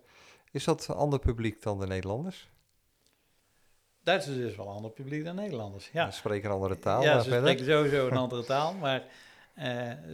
[0.51, 2.49] Is dat een ander publiek dan de Nederlanders?
[4.03, 5.89] Duitsers is wel een ander publiek dan Nederlanders.
[5.93, 7.03] Ja, Ze spreken een andere taal.
[7.03, 7.49] ja ze verder?
[7.49, 8.73] spreken sowieso een andere taal.
[8.73, 9.03] Maar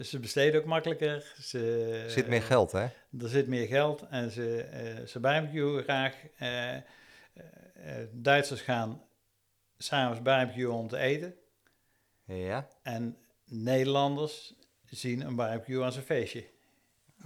[0.02, 1.34] ze besteden ook makkelijker.
[1.40, 2.82] Ze, Er zit meer geld, hè?
[3.20, 6.14] Er zit meer geld en ze, eh ze barbecuen graag.
[7.34, 7.44] Eh,
[7.74, 9.02] eh, eh, Duitsers gaan
[9.78, 11.34] s'avonds barbecuen om te eten.
[12.24, 12.68] Ja.
[12.82, 14.54] En Nederlanders
[14.90, 16.44] zien een barbecue als een feestje.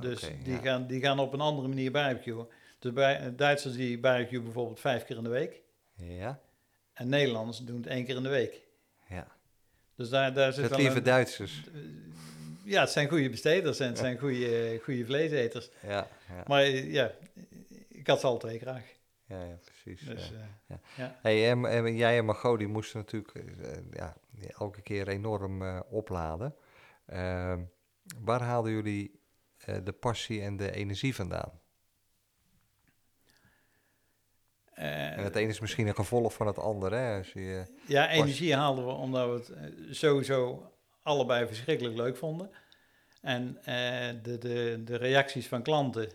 [0.01, 0.59] Dus die, ja.
[0.59, 2.49] gaan, die gaan op een andere manier barbecuen.
[2.79, 5.63] Dus bij, Duitsers die barbecuen bijvoorbeeld vijf keer in de week.
[5.95, 6.41] Ja.
[6.93, 8.61] En Nederlanders doen het één keer in de week.
[9.09, 9.27] Ja.
[9.95, 11.63] Dus daar, daar zit wel lieve een- Duitsers.
[12.65, 15.71] Ja, het zijn goede besteders en het zijn goede, goede vleeseters.
[15.83, 17.13] Ja, ja, Maar eh, ja,
[17.89, 18.85] ik had ze alle twee graag.
[19.27, 19.78] ja, ja precies.
[19.97, 20.33] Dus,
[20.67, 20.81] ja.
[20.97, 24.17] eh, Hey, en, en jij en Margot, die moesten natuurlijk eh, ja,
[24.59, 26.55] elke keer enorm eh, opladen.
[27.07, 27.63] Ehm,
[28.19, 29.17] waar haalden jullie
[29.85, 31.61] de passie en de energie vandaan?
[34.75, 37.19] En het een is misschien een gevolg van het ander, hè?
[37.19, 40.73] Als je, Ja, energie haalden we omdat we het sowieso
[41.03, 42.51] allebei verschrikkelijk leuk vonden.
[43.21, 43.59] En
[44.23, 46.11] de, de, de reacties van klanten,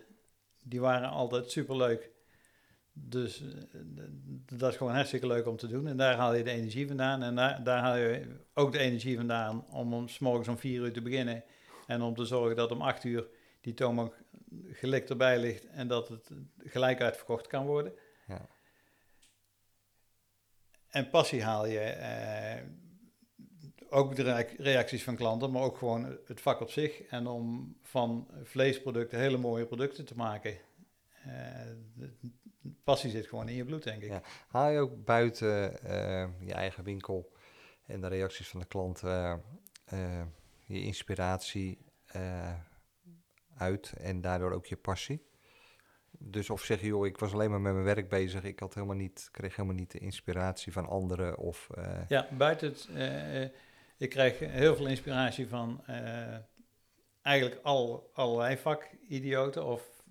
[0.63, 2.12] die waren altijd superleuk.
[2.93, 3.47] Dus eh,
[4.57, 5.87] dat is gewoon hartstikke leuk om te doen.
[5.87, 7.23] En daar haal je de energie vandaan.
[7.23, 10.81] En daar, daar haal je ook de energie vandaan om, om 's morgens om vier
[10.81, 11.43] uur te beginnen.
[11.87, 13.27] En om te zorgen dat om acht uur
[13.61, 14.23] die toonbank
[14.67, 15.65] gelikt erbij ligt.
[15.67, 17.93] En dat het gelijk uitverkocht kan worden.
[18.27, 18.47] ja.
[20.89, 22.63] En passie haal je eh,
[23.89, 27.01] ook de rea- reacties van klanten, maar ook gewoon het vak op zich.
[27.01, 30.57] En om van vleesproducten hele mooie producten te maken.
[31.23, 31.61] Eh,
[32.83, 34.09] passie zit gewoon in je bloed, denk ik.
[34.09, 34.21] Ja.
[34.47, 37.31] Haal je ook buiten eh, je eigen winkel
[37.85, 39.33] en de reacties van de klant eh,
[39.85, 40.21] eh,
[40.65, 41.91] je inspiratie
[43.57, 45.31] uit en daardoor ook je passie?
[46.17, 48.73] Dus of zeg je, joh, ik was alleen maar met mijn werk bezig, ik had
[48.73, 51.69] helemaal niet, kreeg helemaal niet de inspiratie van anderen of...
[52.07, 52.89] Ja, buiten het.
[53.97, 55.83] ik krijg heel veel inspiratie van
[57.21, 60.03] eigenlijk al, allerlei vakidioten of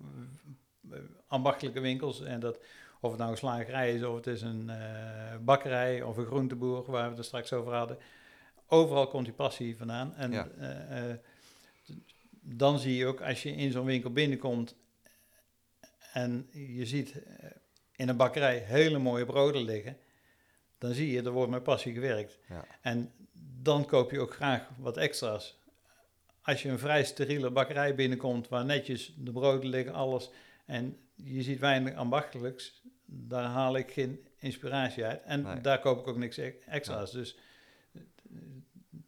[1.27, 2.21] ambachtelijke winkels.
[2.21, 2.59] En dat,
[3.01, 6.91] of het nou een slagerij is, of het is een eh, bakkerij of een groenteboer,
[6.91, 7.97] waar we het er straks over hadden.
[8.67, 10.15] Overal komt die passie vandaan.
[10.15, 10.47] En Ja.
[10.57, 11.17] eh, eh,
[12.41, 14.75] dan zie je ook, als je in zo'n winkel binnenkomt
[16.13, 17.49] en je ziet eh,
[17.95, 19.97] in een bakkerij hele mooie broden liggen,
[20.77, 22.39] dan zie je, er wordt met passie gewerkt.
[22.49, 22.65] Ja.
[22.81, 23.11] En
[23.61, 25.61] dan koop je ook graag wat extra's.
[26.41, 30.29] Als je een vrij steriele bakkerij binnenkomt, waar netjes de broden liggen, alles,
[30.65, 35.21] en je ziet weinig ambachtelijks, daar haal ik geen inspiratie uit.
[35.23, 35.61] En Nee.
[35.61, 37.11] daar koop ik ook niks extra's.
[37.11, 37.37] Dus
[37.93, 38.01] eh,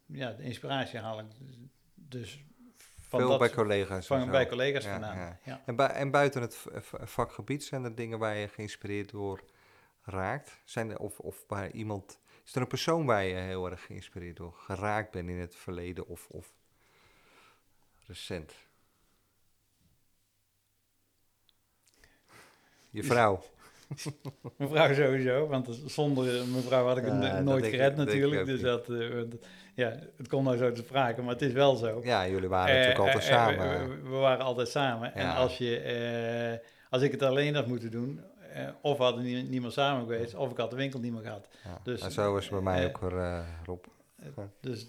[0.06, 1.26] ja, de inspiratie haal ik
[1.94, 2.44] dus
[2.98, 4.06] van, Veel dat, bij collega's.
[4.06, 5.16] van bij collega's Ja, vandaan.
[5.16, 5.38] ja.
[5.44, 5.62] Ja.
[5.66, 6.64] En, en buiten het
[7.02, 9.44] vakgebied zijn er dingen waar je geïnspireerd door
[10.02, 10.60] raakt?
[10.64, 12.20] Zijn er, of, of waar iemand...
[12.44, 16.06] Is er een persoon waar je heel erg geïnspireerd door geraakt bent in het verleden
[16.06, 16.52] of, of
[18.06, 18.52] recent?
[22.96, 23.42] Je vrouw.
[24.58, 28.46] Mevrouw sowieso, want zonder mevrouw had ik het dat nooit gered ik natuurlijk.
[28.46, 28.62] Dus niet.
[28.64, 28.86] dat,
[29.74, 32.00] ja, het komt nou zo te sprake, maar het is wel zo.
[32.04, 33.88] Ja, jullie waren Eh, natuurlijk altijd eh, eh, samen.
[34.02, 35.14] we, we waren altijd samen.
[35.14, 38.20] En als, je, als ik het alleen had moeten doen,
[38.80, 41.48] of we hadden nie- niemand samen geweest, of ik had de winkel niet meer gehad.
[41.64, 41.80] ja.
[41.82, 43.84] dus, en zo is het bij mij ook weer, Rob.
[44.60, 44.88] Dus,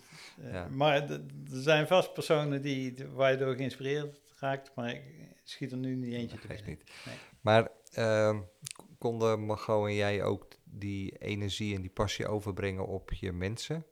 [0.51, 0.67] Ja.
[0.71, 5.01] Maar er zijn vast personen die, waar je door geïnspireerd raakt, maar ik
[5.43, 6.65] schiet er nu niet eentje Geeft binnen.
[6.69, 6.83] niet.
[7.05, 7.15] Nee.
[7.41, 8.39] Maar ehm,
[8.97, 13.85] konden Margot en jij ook die energie en die passie overbrengen op je mensen?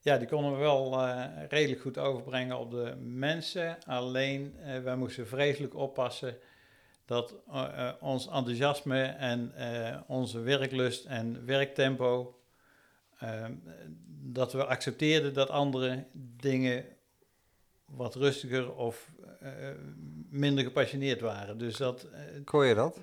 [0.00, 3.78] Ja, die konden we wel eh, redelijk goed overbrengen op de mensen.
[3.84, 6.38] Alleen, eh, wij moesten vreselijk oppassen
[7.04, 9.52] dat eh, ons enthousiasme en
[10.06, 12.36] onze werklust en werktempo,
[13.22, 13.44] eh,
[14.22, 16.84] dat we accepteerden dat andere dingen
[17.84, 19.11] wat rustiger of
[20.30, 21.58] minder gepassioneerd waren.
[21.58, 22.98] Dus dat, eh, Kon je dat?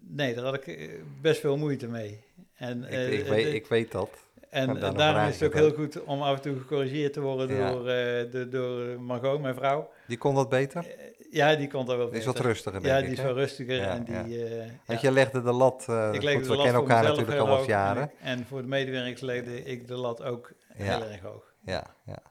[0.00, 0.88] nee, daar had ik eh,
[1.20, 2.24] best veel moeite mee.
[2.56, 4.10] En, Ik, eh, ik, eh, weet, ik weet dat.
[4.50, 7.70] en daarom is het ook heel goed om af en toe gecorrigeerd te worden Ja.
[7.70, 9.90] door, eh, de, door Margot, mijn vrouw.
[10.06, 10.86] Die kon dat beter?
[10.86, 12.42] Eh, ja, die komt daar wel Die is beter.
[12.42, 13.04] wat rustiger, Ja, ik.
[13.04, 13.74] die is wel rustiger.
[13.76, 15.08] Ja, en die, eh, Want ja.
[15.08, 15.86] je legde de lat...
[15.88, 18.10] eh, ik legde goed, de we lat kennen elkaar natuurlijk al wat jaren.
[18.22, 20.84] En, voor de medewerkers legde ik de lat ook Ja.
[20.84, 21.52] heel erg hoog.
[21.64, 22.12] Ja, ja, ja.
[22.14, 22.30] Ja.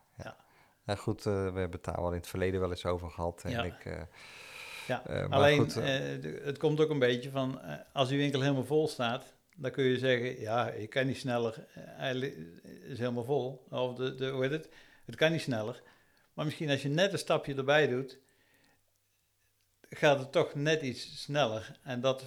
[0.83, 3.41] Nou goed, eh, we hebben het daar al in het verleden wel eens over gehad.
[3.43, 3.63] En Ja.
[3.63, 4.01] ik, eh,
[4.87, 5.05] Ja.
[5.05, 5.73] eh, Alleen, goed,
[6.43, 7.61] het komt ook een beetje van,
[7.93, 11.65] als die winkel helemaal vol staat, dan kun je zeggen, ja, ik kan niet sneller,
[11.73, 12.15] hij
[12.87, 13.65] is helemaal vol.
[13.69, 14.69] Of de, de, hoe heet het?
[15.05, 15.81] Het kan niet sneller.
[16.33, 18.19] Maar misschien als je net een stapje erbij doet,
[19.89, 21.79] gaat het toch net iets sneller.
[21.83, 22.25] En dat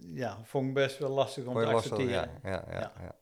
[0.00, 1.92] ja, vond ik best wel lastig om te lastig?
[1.92, 2.30] accepteren.
[2.42, 3.14] Ja, ja, ja, Ja.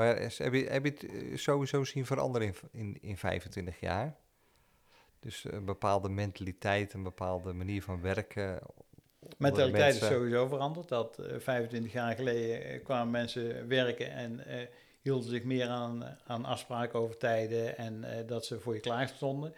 [0.00, 4.16] Maar heb, je, heb je het eh, sowieso zien veranderen in, in, in 25 jaar?
[5.18, 8.60] Dus een bepaalde mentaliteit, een bepaalde manier van werken.
[9.38, 10.88] Mentaliteit is sowieso veranderd.
[10.88, 14.66] Dat eh, 25 jaar geleden eh, kwamen mensen werken en eh,
[15.00, 19.08] hielden zich meer aan, aan afspraken over tijden en eh, dat ze voor je klaar
[19.08, 19.54] stonden.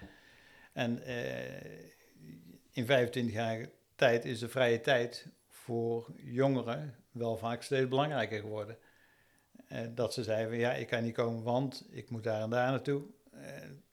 [0.72, 1.80] En eh,
[2.70, 8.78] in 25 jaar tijd is de vrije tijd voor jongeren wel vaak steeds belangrijker geworden.
[9.72, 12.50] Eh, dat ze zeiden, van, ja, ik kan niet komen, want ik moet daar en
[12.50, 13.02] daar naartoe.
[13.32, 13.40] Eh,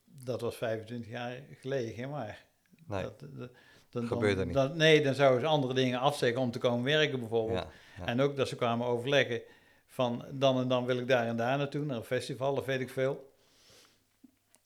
[0.04, 2.44] dat was 25 jaar geleden geen waar.
[2.86, 3.50] Nee, Dat, dat,
[3.90, 4.08] dan,
[4.44, 4.54] niet.
[4.54, 7.58] dan- nee, dan zouden ze andere dingen afzeggen om te komen werken bijvoorbeeld.
[7.58, 8.06] ja, ja.
[8.06, 9.42] En ook dat ze kwamen overleggen
[9.86, 12.80] van dan en dan wil ik daar en daar naartoe, naar een festival of weet
[12.80, 13.32] ik veel.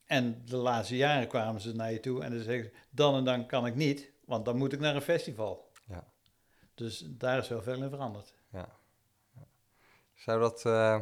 [0.05, 3.25] En de laatste jaren kwamen ze naar je toe en dan zeggen ze, dan en
[3.25, 5.71] dan kan ik niet, want dan moet ik naar een festival.
[5.87, 6.05] Ja.
[6.75, 8.33] Dus daar is wel veel in veranderd.
[8.53, 8.69] ja.
[10.25, 11.01] Zou dat eh,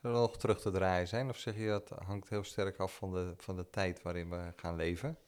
[0.00, 1.28] zou dat nog terug te draaien zijn?
[1.28, 4.52] Of zeg je dat hangt heel sterk af van de, van de tijd waarin we
[4.56, 5.18] gaan leven?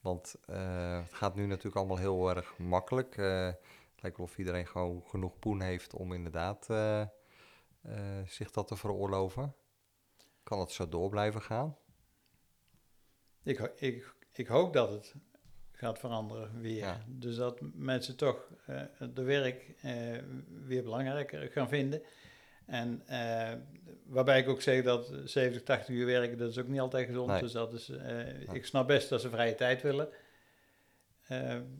[0.00, 3.16] Want eh, het gaat nu natuurlijk allemaal heel erg makkelijk.
[3.16, 6.64] Eh, het lijkt wel of iedereen gewoon genoeg poen heeft om inderdaad
[8.26, 9.54] zich dat te veroorloven.
[10.42, 11.76] Kan het zo door blijven gaan?
[13.42, 15.14] Ik, ik, ik hoop dat het
[15.82, 16.78] gaat veranderen weer.
[16.78, 17.00] Ja.
[17.06, 18.82] Dus dat mensen toch eh
[19.14, 19.94] de werk eh,
[20.64, 22.02] weer belangrijker gaan vinden.
[22.66, 23.52] En eh,
[24.06, 27.28] waarbij ik ook zeg dat 70, 80 uur werken, dat is ook niet altijd gezond.
[27.28, 27.40] Nee.
[27.40, 27.92] Dus dat is,
[28.52, 30.08] ik snap best dat ze vrije tijd willen.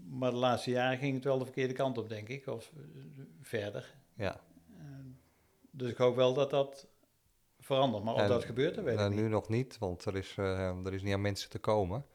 [0.08, 2.46] Maar de laatste jaren ging het wel de verkeerde kant op, denk ik.
[2.46, 2.72] Of
[3.40, 3.94] verder.
[4.14, 4.40] Ja.
[5.70, 6.86] Dus ik hoop wel dat dat
[7.58, 8.04] verandert.
[8.04, 9.24] Maar of En, dat gebeurt, dat weet Nou, ik niet.
[9.24, 12.06] nu nog niet, want er is, er is niet aan mensen te komen.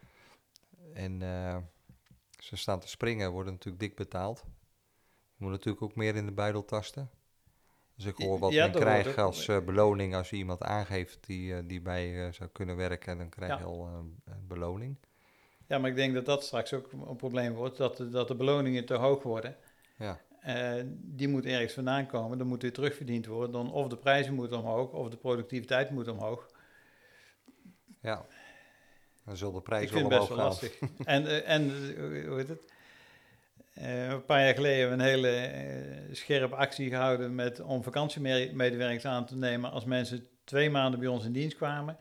[0.94, 1.22] En
[2.38, 4.44] ze staan te springen, worden natuurlijk dik betaald.
[5.36, 7.10] Je moet natuurlijk ook meer in de buidel tasten.
[7.96, 11.56] Dus ik hoor wat Ja, men krijgt als eh, beloning als je iemand aangeeft die,
[11.56, 13.18] eh, die bij je zou kunnen werken.
[13.18, 14.98] Dan krijg je al eh, een beloning.
[15.68, 18.36] Ja, maar ik denk dat dat straks ook een probleem wordt, dat de, dat de
[18.36, 19.56] beloningen te hoog worden.
[19.98, 20.20] Ja.
[20.48, 23.52] Eh, die moet ergens vandaan komen, dan moet weer terugverdiend worden.
[23.52, 26.50] Dan of de prijzen moeten omhoog, of de productiviteit moet omhoog.
[28.02, 28.26] Ja.
[29.28, 30.80] Dan zullen de Ik prijzen vind het allemaal best wel gaan.
[30.80, 31.06] lastig.
[31.06, 32.64] en eh, en eh, hoe heet het?
[33.74, 37.84] Eh, een paar jaar geleden hebben we een hele eh, scherpe actie gehouden met, om
[37.84, 41.98] vakantiemedewerkers aan te nemen als mensen twee maanden bij ons in dienst kwamen.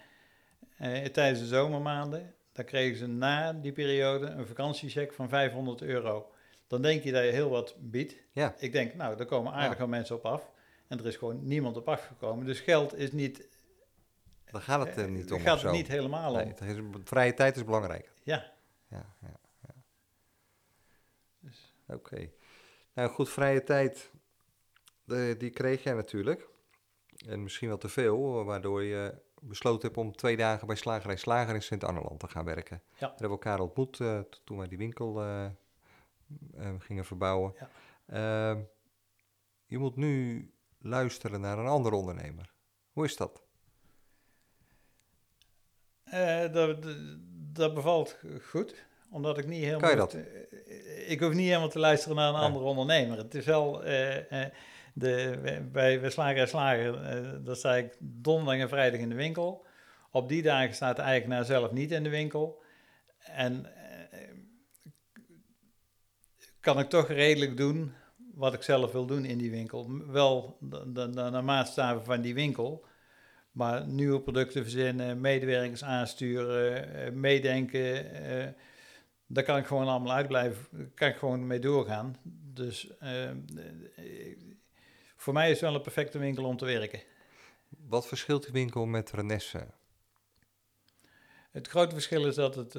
[1.12, 6.30] tijdens de zomermaanden, dan kregen ze na die periode een vakantiecheck van 500 euro.
[6.66, 8.14] Dan denk je dat je heel wat biedt.
[8.32, 8.54] Ja.
[8.58, 9.86] Ik denk, nou, daar komen aardig Ja.
[9.86, 10.50] mensen op af.
[10.88, 12.46] En er is gewoon niemand op afgekomen.
[12.46, 13.46] Dus geld is niet,
[14.50, 16.54] Daar gaat het eh, er niet daar om gaat of het niet helemaal om.
[16.58, 18.12] Nee, vrije tijd is belangrijk.
[18.22, 18.52] Ja,
[18.88, 19.74] Ja, ja, ja.
[21.38, 22.30] Dus- Oké.
[22.92, 24.10] Nou goed, vrije tijd,
[25.04, 26.48] de, die kreeg jij natuurlijk.
[27.26, 31.54] En misschien wel te veel, waardoor je besloten hebt om twee dagen bij Slagerij Slager
[31.54, 32.82] in Sint-Anneland te gaan werken.
[32.88, 32.98] Ja.
[32.98, 37.54] Daar hebben we elkaar ontmoet eh, toen wij die winkel eh, eh, gingen verbouwen.
[37.58, 37.70] Ja.
[38.06, 38.62] Ehm,
[39.66, 42.52] je moet nu luisteren naar een andere ondernemer.
[42.92, 43.42] Hoe is dat?
[46.10, 46.96] Eh, dat, dat-
[47.52, 48.74] dat bevalt goed,
[49.10, 49.80] omdat ik niet helemaal...
[49.80, 50.14] Kan je dat?
[50.14, 52.40] eh, ik hoef niet helemaal te luisteren naar een Ja.
[52.46, 53.18] andere ondernemer.
[53.18, 53.84] Het is wel...
[53.84, 54.44] eh,
[54.94, 55.38] de,
[55.72, 59.64] bij bij Slager en Slager, eh daar sta ik donderdag en vrijdag in de winkel.
[60.10, 62.62] Op die dagen staat de eigenaar zelf niet in de winkel.
[63.18, 63.66] En
[66.60, 67.92] kan ik toch redelijk doen
[68.34, 70.06] wat ik zelf wil doen in die winkel.
[70.06, 72.84] Wel de, de, de, de maatstaven van die winkel.
[73.56, 78.14] Maar nieuwe producten verzinnen, medewerkers aansturen, eh, meedenken.
[78.14, 78.52] eh,
[79.26, 80.66] daar kan ik gewoon allemaal uitblijven.
[80.70, 82.16] Daar kan ik gewoon mee doorgaan.
[82.54, 83.30] Dus eh,
[85.16, 87.00] voor mij is het wel een perfecte winkel om te werken.
[87.68, 89.66] Wat verschilt die winkel met Renesse?
[91.50, 92.72] Het grote verschil is dat het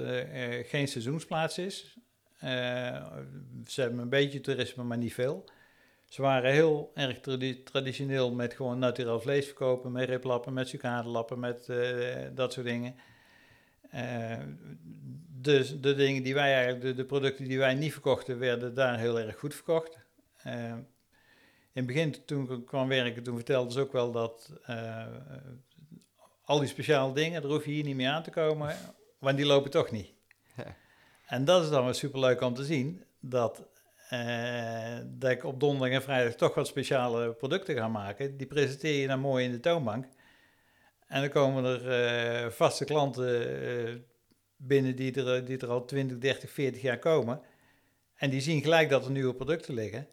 [0.68, 1.98] geen seizoensplaats is.
[2.38, 3.18] Eh,
[3.66, 5.46] ze hebben een beetje toerisme, maar niet veel.
[6.08, 11.40] Ze waren heel erg tradi- traditioneel met gewoon natuurlijk vlees verkopen, met riplappen, met sucadelappen,
[11.40, 12.96] met eh, dat soort dingen.
[13.90, 14.38] Eh,
[15.28, 19.00] dus de dingen die wij eigenlijk, de, de producten die wij niet verkochten, werden daar
[19.00, 19.98] heel erg goed verkocht.
[20.38, 20.72] Eh,
[21.74, 24.52] in het begin, toen ik kwam werken, toen vertelden ze ook wel dat
[26.44, 28.76] al die speciale dingen, daar hoef je hier niet mee aan te komen,
[29.20, 30.14] want die lopen toch niet.
[30.56, 30.76] Ja.
[31.26, 33.68] En dat is dan wel superleuk om te zien, dat,
[35.06, 38.38] dat ik op donderdag en vrijdag toch wat speciale producten ga maken.
[38.38, 40.06] Die presenteer je dan mooi in de toonbank.
[41.08, 43.96] En dan komen er eh, vaste klanten eh,
[44.58, 47.42] binnen die er, die er al 20, 30, 40 jaar komen.
[48.16, 50.08] En die zien gelijk dat er nieuwe producten liggen.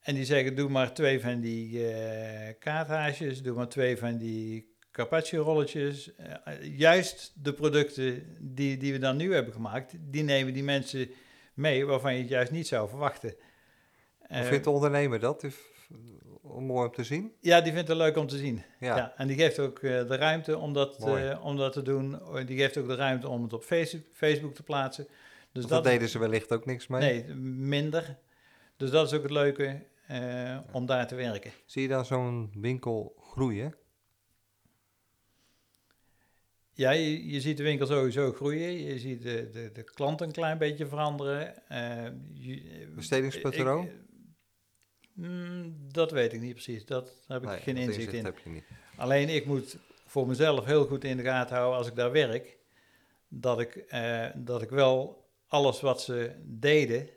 [0.00, 4.74] En die zeggen, doe maar twee van die eh kaarthaasjes, doe maar twee van die
[4.90, 6.14] carpaccio-rolletjes.
[6.14, 11.10] Eh, juist de producten die, die we dan nu hebben gemaakt, die nemen die mensen
[11.56, 13.34] mee waarvan je het juist niet zou verwachten.
[14.18, 15.42] Hoe Eh, vindt de ondernemer dat?
[15.42, 15.54] Is,
[16.42, 17.32] om mooi om te zien?
[17.40, 18.62] ja, die vindt het leuk om te zien.
[18.80, 18.96] Ja.
[18.96, 19.12] Ja.
[19.16, 22.18] en die geeft ook eh, de ruimte om dat, eh, om dat te doen.
[22.46, 25.06] Die geeft ook de ruimte om het op face- Facebook te plaatsen.
[25.52, 27.00] Dus dat daar deden ze wellicht ook niks mee.
[27.24, 28.16] Nee, minder.
[28.76, 29.82] Dus dat is ook het leuke
[30.72, 31.50] om daar te werken.
[31.64, 33.74] Zie je dan zo'n winkel groeien?
[36.76, 38.72] Ja, je, je ziet de winkel sowieso groeien.
[38.84, 41.68] Je ziet de, de, de klant een klein beetje veranderen.
[41.68, 43.84] Eh, je- Bestedingspatroon?
[43.84, 43.92] ik-
[45.12, 46.84] mm, dat weet ik niet precies.
[46.86, 48.24] Dat heb ik Nee, geen inzicht in.
[48.24, 48.64] heb je niet.
[48.96, 52.56] Alleen ik moet voor mezelf heel goed in de gaten houden als ik daar werk.
[53.28, 57.08] Dat ik, eh, dat ik wel alles wat ze deden,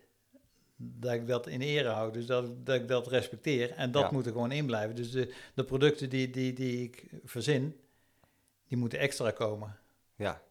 [0.75, 2.13] dat ik dat in ere hou.
[2.13, 3.71] Dus dat, dat ik dat respecteer.
[3.71, 4.11] En dat Ja.
[4.11, 4.95] moet er gewoon in blijven.
[4.95, 7.75] Dus de, de producten die, die, die ik verzin,
[8.69, 9.77] die moeten extra komen.
[10.15, 10.41] Ja,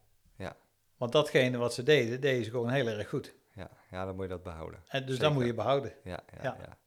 [0.96, 3.35] Want datgene wat ze deden, deden ze gewoon heel erg goed.
[3.54, 4.81] ja, ja, dan moet je dat behouden.
[4.88, 5.24] En dus Zeker.
[5.24, 5.92] dat moet je behouden.
[6.04, 6.57] Ja, ja, ja.
[6.61, 6.78] Ja.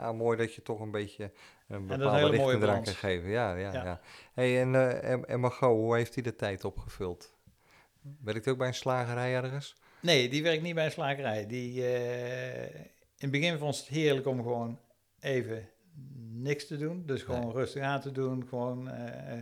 [0.00, 0.12] ja.
[0.12, 3.28] mooi dat je toch een beetje een een bepaalde mooie richting eraan kan geven.
[3.30, 3.84] Ja, ja, ja.
[3.84, 4.00] Ja.
[4.34, 7.34] Hey, en, eh en, en Margot, hoe heeft hij de tijd opgevuld?
[8.20, 9.76] Werkt hij ook bij een slagerij ergens?
[10.00, 11.46] Nee, die werkt niet bij een slagerij.
[11.46, 14.78] Die, eh, in het begin vond ze het heerlijk om gewoon
[15.20, 15.68] even
[16.32, 17.02] niks te doen.
[17.06, 17.52] Dus gewoon Nee.
[17.52, 18.46] rustig aan te doen.
[18.48, 19.38] Gewoon eh,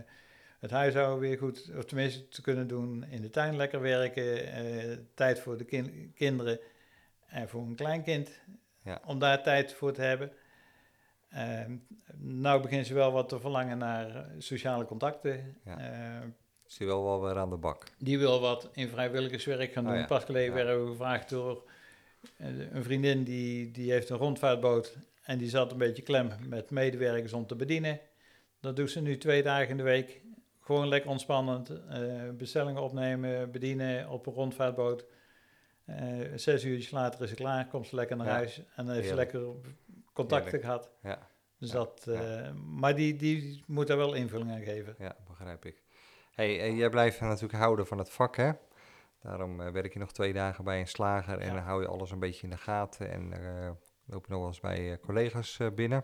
[0.59, 3.05] het huishouden weer goed, of tenminste te kunnen doen.
[3.09, 4.51] In de tuin lekker werken.
[4.53, 6.59] eh, tijd voor de kin- kinderen
[7.27, 8.29] en voor een kleinkind.
[8.83, 9.01] Ja.
[9.05, 10.31] Om daar tijd voor te hebben.
[11.29, 11.75] Ehm
[12.19, 15.57] nou begint ze wel wat te verlangen naar sociale contacten.
[15.65, 15.77] Ja.
[15.79, 16.27] Eh,
[16.67, 17.83] Is hij wel weer aan de bak?
[17.97, 19.99] die wil wat in vrijwilligerswerk gaan Oh doen.
[19.99, 21.69] ja, Pas geleden werden we gevraagd door
[22.37, 24.97] eh, een vriendin die, die heeft een rondvaartboot.
[25.23, 27.99] En die zat een beetje klem met medewerkers om te bedienen.
[28.59, 30.21] Dat doet ze nu twee dagen in de week.
[30.67, 31.69] Gewoon lekker ontspannend.
[31.69, 35.05] eh, bestellingen opnemen, bedienen op een rondvaartboot.
[35.85, 35.97] Eh,
[36.35, 38.33] zes uurtjes later is ze klaar, komt ze lekker naar Ja.
[38.33, 39.45] huis en dan heeft ze lekker
[40.13, 40.91] contacten gehad.
[41.01, 41.75] Ja, Dus Ja.
[41.75, 42.37] dat, Ja.
[42.43, 44.95] eh, Maar die, die moet daar wel invulling aan geven.
[44.97, 45.83] ja, begrijp ik.
[46.31, 48.51] Hey, en jij blijft natuurlijk houden van het vak, hè?
[49.21, 51.53] Daarom werk je nog twee dagen bij een slager en Ja.
[51.53, 53.29] dan hou je alles een beetje in de gaten en
[54.05, 56.03] loop je nog wel eens bij collega's binnen.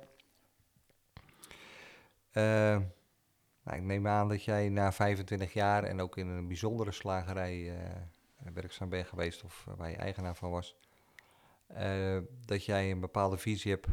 [3.63, 7.77] Nou, ik neem aan dat jij na 25 jaar en ook in een bijzondere slagerij
[7.77, 10.75] eh, werkzaam bent geweest of waar je eigenaar van was,
[11.67, 13.87] eh, dat jij een bepaalde visie hebt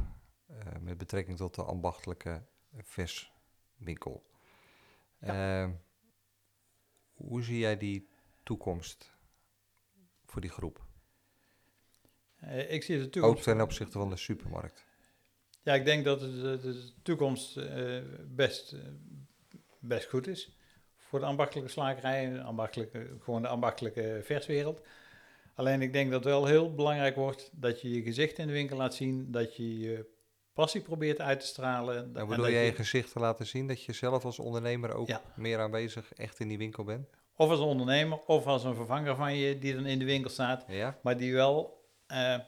[0.47, 2.43] eh, met betrekking tot de ambachtelijke
[2.77, 4.29] verswinkel.
[7.15, 8.09] Hoe zie jij die
[8.43, 9.19] toekomst
[10.25, 10.85] voor die groep?
[12.69, 13.43] Ik zie de Ook toekomst.
[13.43, 14.85] ten opzichte van de supermarkt.
[15.63, 17.61] Ja, ik denk dat de, de, toekomst
[18.35, 18.77] best,
[19.81, 20.57] best goed is
[20.97, 24.81] voor de ambachtelijke slagerij, ambachtelijke, gewoon de ambachtelijke verswereld.
[25.55, 28.53] Alleen ik denk dat het wel heel belangrijk wordt dat je je gezicht in de
[28.53, 30.07] winkel laat zien, dat je je
[30.53, 31.97] passie probeert uit te stralen.
[31.97, 35.09] En Nou, bedoel jij je gezicht te laten zien dat je zelf als ondernemer ook
[35.09, 35.23] Ja.
[35.37, 37.09] meer aanwezig echt in die winkel bent?
[37.37, 40.65] Of als ondernemer, of als een vervanger van je die dan in de winkel staat,
[40.69, 40.99] Ja?
[41.03, 42.41] maar die wel, eh, eh,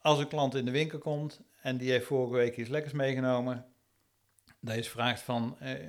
[0.00, 3.66] als een klant in de winkel komt en die heeft vorige week iets lekkers meegenomen,
[4.60, 5.86] dat je vraagt van, eh,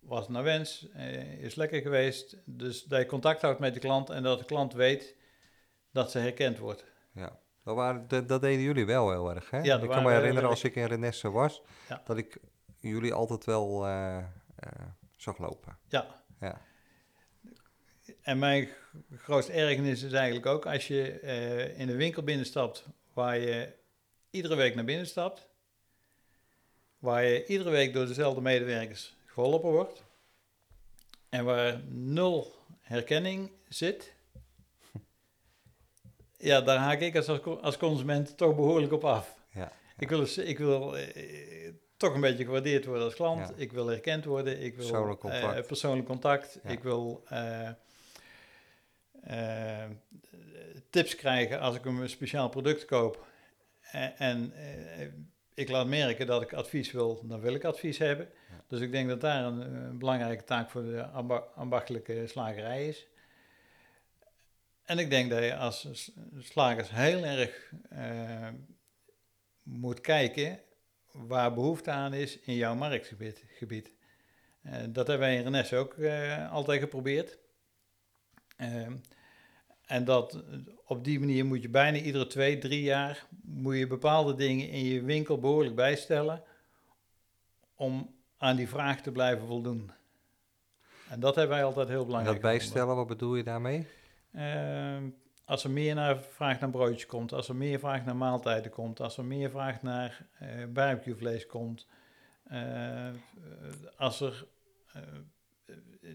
[0.00, 3.80] was het naar wens, Eh, is lekker geweest, dus dat je contact houdt met de
[3.80, 5.16] klant en dat de klant weet
[5.92, 6.84] dat ze herkend wordt.
[7.14, 7.38] Ja.
[7.64, 9.58] Dat, waren, dat, dat deden jullie wel heel erg, hè?
[9.60, 12.02] Ja, ik kan me herinneren als ik in Renesse was, Ja.
[12.04, 12.38] dat ik
[12.78, 14.24] jullie altijd wel eh, eh,
[15.16, 15.78] zag lopen.
[15.88, 16.60] Ja, Ja.
[18.22, 18.68] en mijn
[19.16, 23.74] grootste ergernis is eigenlijk ook als je eh, in een winkel binnenstapt waar je
[24.30, 25.48] iedere week naar binnen stapt,
[27.06, 30.02] waar je iedere week door dezelfde medewerkers geholpen wordt
[31.28, 34.12] en waar nul herkenning zit.
[36.38, 39.36] Ja, daar haak ik als, als consument toch behoorlijk op af.
[39.52, 39.72] Ja.
[39.98, 43.48] Ik wil, ik wil eh, toch een beetje gewaardeerd worden als klant.
[43.48, 43.54] Ja.
[43.56, 44.60] Ik wil herkend worden.
[44.62, 45.66] Ik wil Persoonlijk eh, contact.
[45.66, 46.58] persoonlijk contact.
[46.64, 47.68] Ik wil eh,
[49.22, 49.90] eh,
[50.90, 53.26] tips krijgen als ik een speciaal product koop.
[53.80, 55.06] En, en eh,
[55.56, 58.28] ik laat merken dat ik advies wil, dan wil ik advies hebben.
[58.50, 58.64] Ja.
[58.68, 63.06] Dus ik denk dat daar een, een belangrijke taak voor de amba- ambachtelijke slagerij is.
[64.84, 68.48] En ik denk dat je als slagers heel erg eh,
[69.62, 70.60] moet kijken
[71.12, 73.44] waar behoefte aan is in jouw marktgebied.
[73.48, 73.92] gebied.
[74.62, 77.38] Eh, dat hebben wij in Renesse ook eh, altijd geprobeerd.
[79.86, 80.40] En dat eh,
[80.84, 84.84] op die manier moet je bijna iedere twee, drie jaar moet je bepaalde dingen in
[84.84, 86.42] je winkel behoorlijk bijstellen
[87.74, 89.90] om aan die vraag te blijven voldoen.
[91.08, 93.86] En dat hebben wij altijd heel En belangrijk dat bijstellen, wat bedoel je daarmee?
[94.32, 95.08] Ehm,
[95.44, 99.00] als er meer naar vraag naar broodjes komt, als er meer vraag naar maaltijden komt,
[99.00, 101.86] als er meer vraag naar eh barbecuevlees komt,
[102.44, 103.08] eh,
[103.96, 104.46] als er
[104.92, 105.02] eh,
[105.66, 106.14] eh,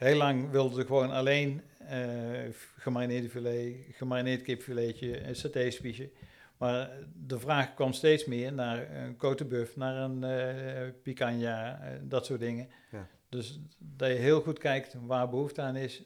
[0.00, 6.10] heel lang wilden ze gewoon alleen eh gemarineerde filet, gemarineerd kipfiletje, een satéspiesje.
[6.56, 11.98] Maar de vraag kwam steeds meer naar een cote buff, naar een eh picanha, eh,
[12.02, 12.68] dat soort dingen.
[12.90, 13.08] Ja.
[13.28, 16.02] Dus dat je heel goed kijkt waar behoefte aan is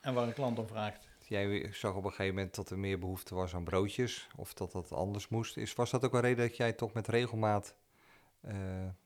[0.00, 1.08] en waar een klant om vraagt.
[1.28, 4.72] Jij zag op een gegeven moment dat er meer behoefte was aan broodjes, of dat
[4.72, 5.56] dat anders moest.
[5.56, 7.76] Is, was dat ook een reden dat jij toch met regelmaat,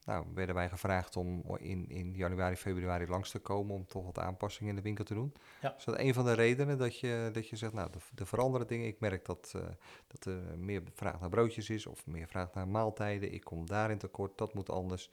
[0.05, 4.19] nou, werden wij gevraagd om in, in januari, februari langs te komen om toch wat
[4.19, 5.33] aanpassingen in de winkel te doen?
[5.63, 5.75] Ja.
[5.79, 8.67] Is dat een van de redenen dat je, dat je zegt, nou, de, de veranderen
[8.67, 9.63] dingen, ik merk dat, eh,
[10.07, 13.99] dat er meer vraag naar broodjes is, of meer vraag naar maaltijden, ik kom daarin
[13.99, 15.11] tekort, dat moet anders.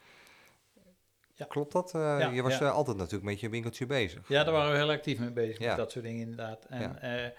[1.33, 1.45] Ja.
[1.45, 1.93] Klopt dat?
[1.95, 2.65] Eh, Ja, je was ja.
[2.65, 4.27] eh, altijd natuurlijk met je winkeltje bezig.
[4.27, 5.67] Ja, daar waren we heel actief mee bezig, Ja.
[5.67, 6.65] met dat soort dingen inderdaad.
[6.65, 7.31] En eh, eh,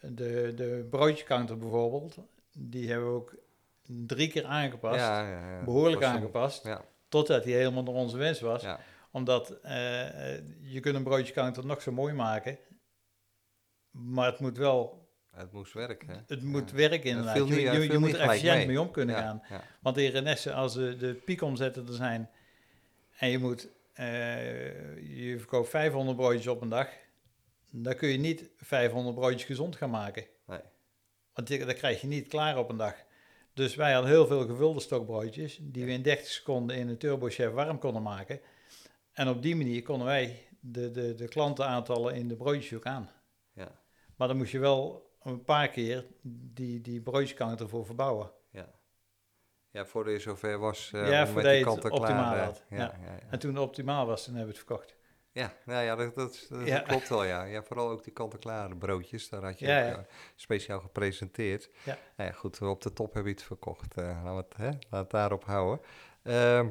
[0.00, 2.18] de, de broodjescounter bijvoorbeeld,
[2.58, 3.34] die hebben we ook
[4.06, 4.98] drie keer aangepast.
[5.00, 5.64] Ja, ja, ja.
[5.64, 8.64] behoorlijk aangepast, Ja, totdat hij helemaal naar onze wens was.
[9.10, 12.58] Omdat eh, je kunt een broodjescounter nog zo mooi maken,
[13.90, 16.08] maar het moet wel, Het moest werken.
[16.08, 16.16] hè?
[16.26, 17.36] het moet werken inderdaad.
[17.36, 18.66] Je, moet er efficiënt mee.
[18.66, 19.42] mee om kunnen gaan.
[19.80, 22.30] Want in Renesse, als de, de piekomzetten er zijn
[23.18, 26.88] en je moet, eh, je verkoopt 500 broodjes op een dag,
[27.70, 30.24] dan kun je niet 500 broodjes gezond gaan maken.
[30.46, 30.60] nee.
[31.32, 32.94] Want die- dat krijg je niet klaar op een dag.
[33.56, 37.52] Dus wij hadden heel veel gevulde stokbroodjes, die we in 30 seconden in een turbochef
[37.52, 38.40] warm konden maken.
[39.12, 43.10] En op die manier konden wij de, de, de klantenaantallen in de broodjes ook aan.
[43.52, 43.80] Ja,
[44.16, 46.06] Maar dan moest je wel een paar keer
[46.52, 48.30] die, die broodjescounter voor verbouwen.
[48.50, 48.74] ja.
[49.70, 52.44] Ja, voordat je zover was, eh Ja, om met die optimaal klaar...
[52.44, 52.64] had.
[52.68, 52.98] Ja, Ja.
[53.04, 53.12] ja.
[53.12, 53.30] ja.
[53.30, 54.95] En toen het optimaal was, toen hebben we het verkocht.
[55.36, 56.80] Ja, nou ja, dat, dat, dat Ja.
[56.80, 57.42] klopt wel, ja.
[57.44, 57.62] ja.
[57.62, 59.98] Vooral ook die kant-en-klare broodjes, daar had je Ja, ook, ja.
[59.98, 61.70] eh, speciaal gepresenteerd.
[61.84, 61.98] Ja.
[62.16, 63.94] Nou ja, goed, op de top heb je het verkocht.
[63.96, 65.84] eh laten, we het, hè, het daarop houden.
[66.22, 66.68] Ehm,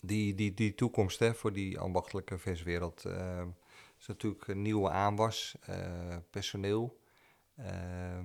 [0.00, 3.48] die, die, die toekomst hè, voor die ambachtelijke verswereld ehm,
[3.98, 7.00] is natuurlijk een nieuwe aanwas, eh, personeel.
[7.56, 8.24] Ehm,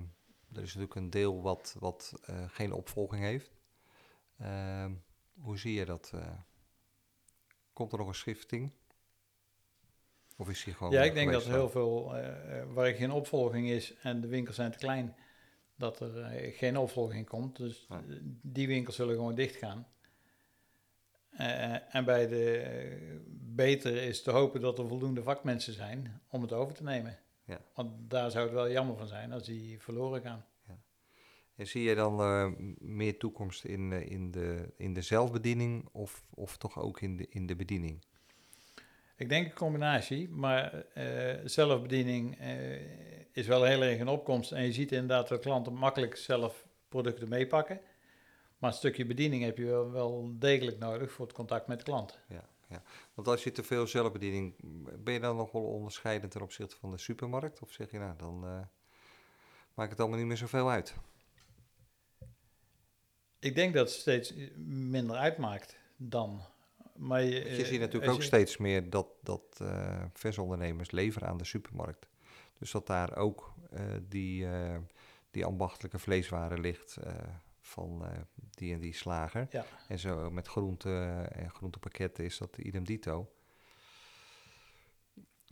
[0.52, 3.50] er is natuurlijk een deel wat, wat eh, geen opvolging heeft.
[5.40, 6.10] Hoe zie je dat?
[6.14, 6.26] eh?
[7.72, 8.72] komt er nog een schifting?
[10.40, 12.92] Of is gewoon Ja, eh, ik denk dat geweest er heel veel, eh, eh, waar
[12.92, 15.16] geen opvolging is en de winkels zijn te klein,
[15.76, 17.56] dat er eh, geen opvolging komt.
[17.56, 17.98] Dus eh,
[18.42, 19.86] die winkels zullen gewoon dicht gaan.
[21.30, 26.42] Eh, en bij de eh, beter is te hopen dat er voldoende vakmensen zijn om
[26.42, 27.18] het over te nemen.
[27.44, 27.60] Ja.
[27.74, 30.44] Want daar zou het wel jammer van zijn als die verloren gaan.
[31.58, 36.24] En zie je dan eh, meer toekomst in, eh, in, de, in de zelfbediening of,
[36.30, 38.04] of toch ook in de, in de bediening?
[39.18, 44.52] Ik denk een combinatie, maar eh, zelfbediening eh, is wel heel erg in opkomst.
[44.52, 47.80] En je ziet inderdaad dat klanten makkelijk zelf producten meepakken.
[48.58, 51.84] Maar een stukje bediening heb je wel, wel degelijk nodig voor het contact met de
[51.84, 52.18] klant.
[52.28, 52.82] Ja, ja.
[53.14, 54.54] Want als je te veel zelfbediening,
[55.04, 57.62] ben je dan nog wel onderscheidend ten opzichte van de supermarkt?
[57.62, 58.60] Of zeg je nou, dan eh,
[59.74, 60.94] maakt het allemaal niet meer zoveel uit?
[63.38, 64.34] Ik denk dat het steeds
[64.66, 66.42] minder uitmaakt dan.
[66.98, 71.28] Maar je, je eh, ziet natuurlijk ook je- steeds meer dat, dat eh versondernemers leveren
[71.28, 72.08] aan de supermarkt.
[72.58, 74.46] Dus dat daar ook eh, die,
[75.30, 76.98] die ambachtelijke vleeswaren ligt
[77.60, 78.04] van
[78.50, 79.46] die en die slager.
[79.50, 79.64] Ja.
[79.88, 83.32] En zo met groenten en groentepakketten is dat idem dito.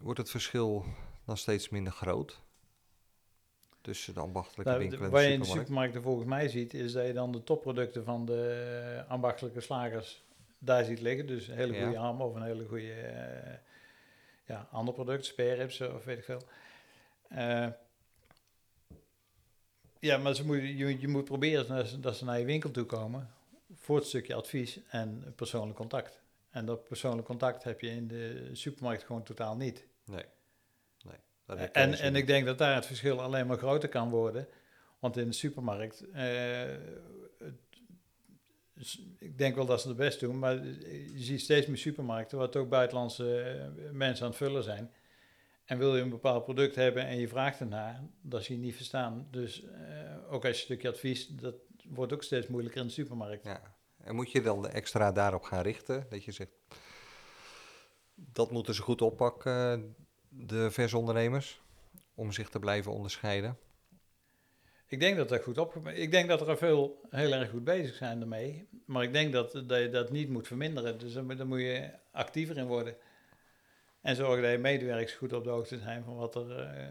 [0.02, 0.84] Wordt het verschil
[1.24, 2.42] dan steeds minder groot?
[3.80, 5.68] Tussen de ambachtelijke Nou, winkel de- en wat de je in de supermarkt?
[5.68, 10.24] supermarkten volgens mij ziet, is dat je dan de topproducten van de ambachtelijke slagers
[10.58, 11.26] daar ziet liggen.
[11.26, 11.82] Dus een hele Ja.
[11.84, 13.54] goede ham of een hele goede eh,
[14.46, 16.42] ja, ander product, spareribs of weet ik veel.
[17.28, 17.66] Eh,
[20.00, 22.70] ja, maar ze moet, je, je moet proberen dat ze, dat ze naar je winkel
[22.70, 23.30] toe komen
[23.74, 26.20] voor het stukje advies en persoonlijk contact.
[26.50, 29.86] En dat persoonlijk contact heb je in de supermarkt gewoon totaal niet.
[30.04, 30.24] Nee.
[31.04, 31.16] nee
[31.68, 32.22] En, en niet.
[32.22, 34.48] ik denk dat daar het verschil alleen maar groter kan worden.
[34.98, 36.74] Want in de supermarkt, eh,
[39.18, 42.54] ik denk wel dat ze het best doen, maar je ziet steeds meer supermarkten waar
[42.54, 44.90] ook buitenlandse eh, mensen aan het vullen zijn.
[45.64, 48.76] En wil je een bepaald product hebben en je vraagt ernaar, dat zie je niet
[48.76, 49.28] verstaan.
[49.30, 51.54] Dus eh, ook als je een stukje advies, dat
[51.88, 53.44] wordt ook steeds moeilijker in de supermarkt.
[53.44, 53.74] Ja.
[53.96, 56.06] En moet je dan extra daarop gaan richten?
[56.10, 56.50] Dat je zegt,
[58.14, 59.94] dat moeten ze goed oppakken,
[60.28, 61.60] de versondernemers,
[62.14, 63.58] om zich te blijven onderscheiden.
[64.88, 67.94] Ik denk dat dat goed opgepakt Ik denk dat er veel heel erg goed bezig
[67.94, 68.68] zijn daarmee.
[68.84, 70.98] Maar ik denk dat, dat je dat niet moet verminderen.
[70.98, 72.96] Dus daar, moet- je actiever in worden.
[74.00, 76.86] En zorgen dat je medewerkers goed op de hoogte zijn van wat er eh,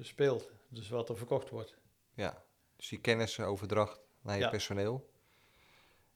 [0.00, 0.50] speelt.
[0.68, 1.74] Dus wat er verkocht wordt.
[2.14, 2.42] Ja,
[2.76, 4.48] dus die kennisoverdracht naar je Ja.
[4.50, 5.10] personeel.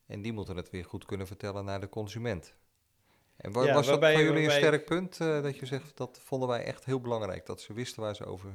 [0.06, 2.54] En die moeten het weer goed kunnen vertellen naar de consument.
[3.36, 5.20] En Ja, was dat voor jullie een sterk punt?
[5.20, 7.46] eh, dat je zegt, dat vonden wij echt heel belangrijk.
[7.46, 8.50] Dat ze wisten waar ze over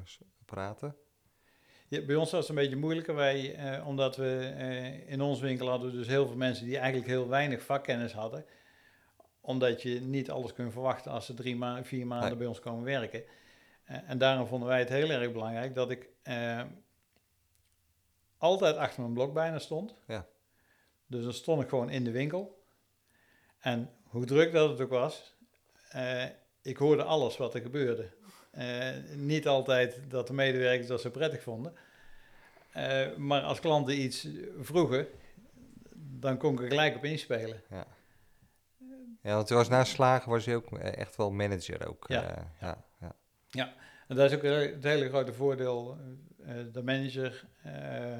[0.45, 0.95] praten.
[1.89, 3.15] Ja, bij ons was het een beetje moeilijker.
[3.15, 6.77] Wij, eh, omdat we eh, in ons winkel hadden we dus heel veel mensen die
[6.77, 8.45] eigenlijk heel weinig vakkennis hadden.
[9.41, 12.37] Omdat je niet alles kunt verwachten als ze drie ma vier maanden Nee.
[12.37, 13.23] bij ons komen werken.
[13.83, 16.61] Eh, en daarom vonden wij het heel erg belangrijk dat ik eh,
[18.37, 19.95] altijd achter mijn blok bijna stond.
[20.07, 20.27] Ja.
[21.07, 22.63] Dus dan stond ik gewoon in de winkel.
[23.59, 25.35] En hoe druk dat het ook was,
[25.89, 26.25] eh,
[26.61, 28.17] ik hoorde alles wat er gebeurde.
[28.49, 31.73] Eh, niet altijd dat de medewerkers dat zo prettig vonden.
[32.71, 34.27] Eh, maar als klanten iets
[34.59, 35.07] vroegen,
[35.95, 37.61] dan kon ik er gelijk op inspelen.
[37.69, 37.87] Ja.
[39.21, 42.05] Ja, want was na slagen was je ook echt wel manager ook.
[42.07, 42.85] Ja, eh, ja,
[43.49, 43.73] ja.
[44.07, 45.97] En dat is ook het hele grote voordeel,
[46.71, 48.19] de manager, eh,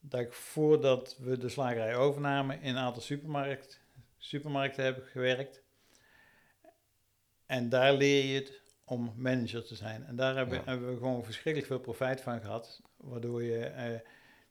[0.00, 3.80] dat ik voordat we de slagerij overnamen in een aantal supermarkt,
[4.18, 5.62] supermarkten heb gewerkt.
[7.46, 10.04] En daar leer je het om manager te zijn.
[10.04, 10.64] En daar hebben, Ja.
[10.64, 12.82] hebben we gewoon verschrikkelijk veel profijt van gehad.
[12.96, 14.00] Waardoor je eh,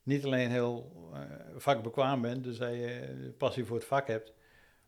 [0.03, 1.21] niet alleen heel eh,
[1.55, 4.33] vakbekwaam bent, dus dat je passie voor het vak hebt.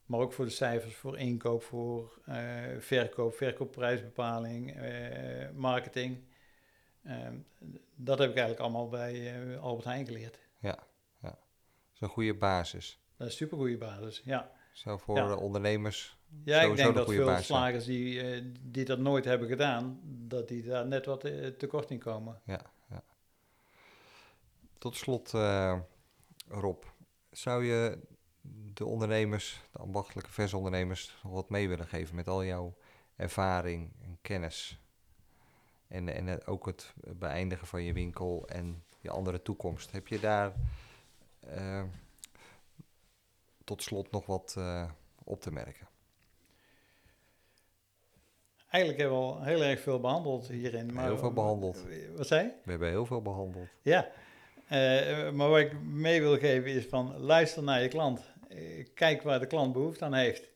[0.05, 4.75] Maar ook voor de cijfers, voor inkoop, voor eh, verkoop, verkoopprijsbepaling,
[5.53, 6.23] marketing.
[7.03, 7.35] Ehm,
[7.95, 10.39] dat heb ik eigenlijk allemaal bij Albert Heijn geleerd.
[11.19, 11.35] Dat
[11.93, 12.99] is een goede basis.
[13.17, 14.51] Dat is een supergoeie basis, ja.
[14.77, 15.35] Zo voor Ja.
[15.35, 16.17] ondernemers.
[16.43, 17.41] Ja, ik denk de dat veel ja.
[17.41, 21.91] slagers die, eh, die dat nooit hebben gedaan, dat die daar net wat eh, tekort
[21.91, 22.41] in komen.
[24.77, 25.79] Tot slot, eh,
[26.47, 26.83] Rob,
[27.31, 27.99] zou je
[28.73, 32.77] de ondernemers, de ambachtelijke versondernemers, nog wat mee willen geven met al jouw
[33.15, 34.81] ervaring en kennis?
[35.87, 39.91] En, en ook het beëindigen van je winkel en je andere toekomst.
[39.91, 40.53] Heb je daar
[43.67, 44.89] tot slot nog wat eh,
[45.23, 45.87] op te merken?
[48.69, 50.93] Eigenlijk hebben we al heel erg veel behandeld hierin.
[50.93, 51.85] Maar, Heel veel behandeld.
[52.15, 52.51] Wat zei je?
[52.63, 53.67] We hebben heel veel behandeld.
[53.81, 54.11] Ja,
[54.67, 58.21] Eh, maar wat ik mee wil geven is van luister naar je klant.
[58.47, 60.49] Eh, kijk waar de klant behoefte aan heeft.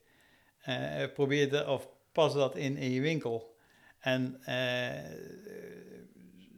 [1.14, 3.56] Probeer de, of pas dat in in je winkel.
[3.98, 4.40] En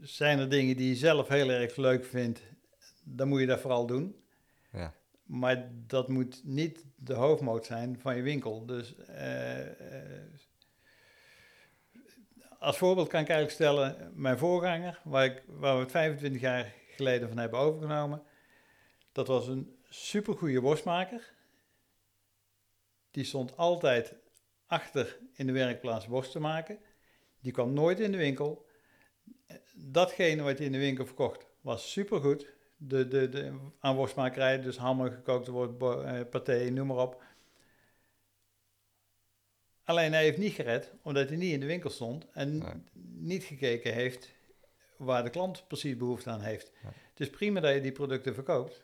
[0.00, 2.42] zijn er dingen die je zelf heel erg leuk vindt,
[3.04, 4.23] dan moet je dat vooral doen.
[5.24, 8.66] Maar dat moet niet de hoofdmoot zijn van je winkel.
[8.66, 10.30] Dus eh, eh,
[12.58, 16.74] als voorbeeld kan ik eigenlijk stellen, mijn voorganger, waar, ik, waar we het 25 jaar
[16.88, 18.22] geleden van hebben overgenomen,
[19.12, 21.32] dat was een supergoeie worstmaker.
[23.10, 24.14] Die stond altijd
[24.66, 26.78] achter in de werkplaats worst te maken.
[27.40, 28.66] Die kwam nooit in de winkel.
[29.74, 32.52] Datgene wat hij in de winkel verkocht was supergoed.
[32.86, 37.22] De, de, de, aan worstmakerij, dus hammer, gekookte worst, bo- eh, paté, noem maar op.
[39.84, 42.72] Alleen hij heeft niet gered, omdat hij niet in de winkel stond en Nee.
[43.02, 44.32] niet gekeken heeft
[44.96, 46.72] waar de klant precies behoefte aan heeft.
[46.82, 46.88] Ja.
[47.10, 48.82] Het is prima dat je die producten verkoopt.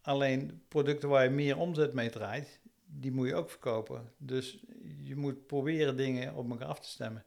[0.00, 4.12] Alleen producten waar je meer omzet mee draait, die moet je ook verkopen.
[4.16, 4.64] Dus
[5.00, 7.24] je moet proberen dingen op elkaar af te stemmen.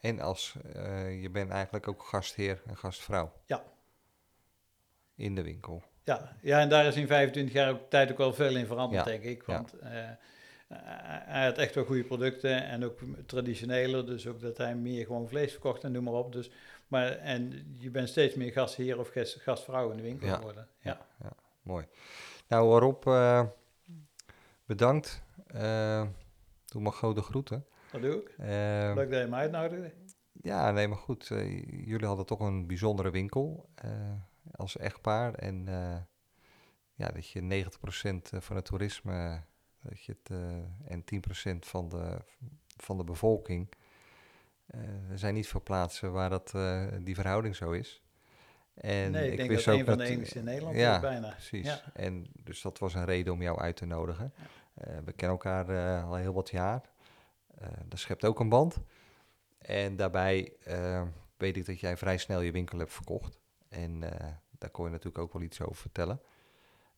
[0.00, 3.32] En als eh, je bent eigenlijk ook gastheer en gastvrouw.
[3.46, 3.64] Ja.
[5.20, 5.82] In de winkel.
[6.04, 9.04] Ja, ja, en daar is in 25 jaar ook tijd ook wel veel in veranderd,
[9.04, 9.46] Ja, denk ik.
[9.46, 9.52] ja.
[9.54, 9.90] Want eh,
[10.68, 14.06] hij hij had echt wel goede producten en ook traditioneler.
[14.06, 16.32] Dus ook dat hij meer gewoon vlees verkocht en noem maar op.
[16.32, 16.50] Dus,
[16.88, 20.36] maar, en je bent steeds meer gastheer of gast, gastvrouw in de winkel Ja.
[20.36, 20.68] geworden.
[20.80, 21.06] Ja.
[21.62, 21.86] Mooi.
[22.48, 23.42] Nou, Rob, eh,
[24.66, 25.22] bedankt.
[25.46, 26.06] Eh
[26.66, 27.64] doe maar grote groeten.
[27.92, 28.34] dat doe ik.
[28.38, 29.92] Eh, Leuk dat je me uitnodigde.
[30.42, 31.30] ja, nee, maar goed.
[31.30, 33.90] eh, jullie hadden toch een bijzondere winkel eh,
[34.54, 35.34] als echtpaar.
[35.34, 35.96] En eh,
[36.94, 37.64] ja, dat je
[38.34, 39.42] 90% van het toerisme
[39.82, 42.18] dat je het, eh, en 10% van de,
[42.76, 43.68] van de bevolking.
[44.66, 48.02] eh, er zijn niet veel plaatsen waar dat, eh, die verhouding zo is.
[48.74, 51.00] En nee, ik, denk wist dat ook een van de enigste in Nederland ja, is
[51.00, 51.28] bijna.
[51.28, 51.66] Precies.
[51.66, 51.82] Ja.
[51.94, 54.32] En dus dat was een reden om jou uit te nodigen.
[54.74, 56.90] Eh, we kennen elkaar eh, al heel wat jaar.
[57.58, 58.80] Eh dat schept ook een band.
[59.58, 61.02] En daarbij eh,
[61.36, 63.40] weet ik dat jij vrij snel je winkel hebt verkocht.
[63.70, 66.20] En eh, daar kon je natuurlijk ook wel iets over vertellen.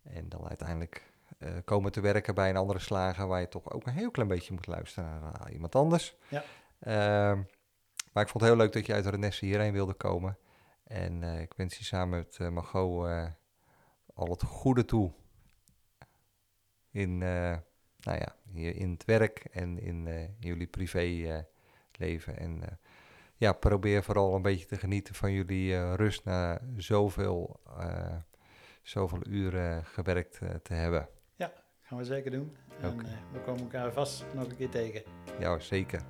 [0.03, 3.27] En dan uiteindelijk eh, komen te werken bij een andere slager...
[3.27, 6.16] waar je toch ook een heel klein beetje moet luisteren naar eh, iemand anders.
[6.29, 6.45] Ja.
[6.79, 7.43] Ehm,
[8.12, 10.39] maar ik vond het heel leuk dat je uit Renesse hierheen wilde komen.
[10.85, 13.27] En ik wens je samen met Margot eh,
[14.14, 15.12] al het goede toe
[16.91, 17.18] in,
[18.03, 21.47] nou ja, hier in het werk en in eh, jullie privéleven.
[21.99, 22.79] leven en
[23.43, 28.16] ja, probeer vooral een beetje te genieten van jullie eh, rust na zoveel, eh,
[28.82, 31.09] zoveel uren gewerkt eh, te hebben.
[31.93, 32.57] Gaan we zeker doen.
[32.80, 32.97] En
[33.32, 35.03] we komen elkaar vast nog een keer tegen.
[35.38, 36.03] Ja, zeker.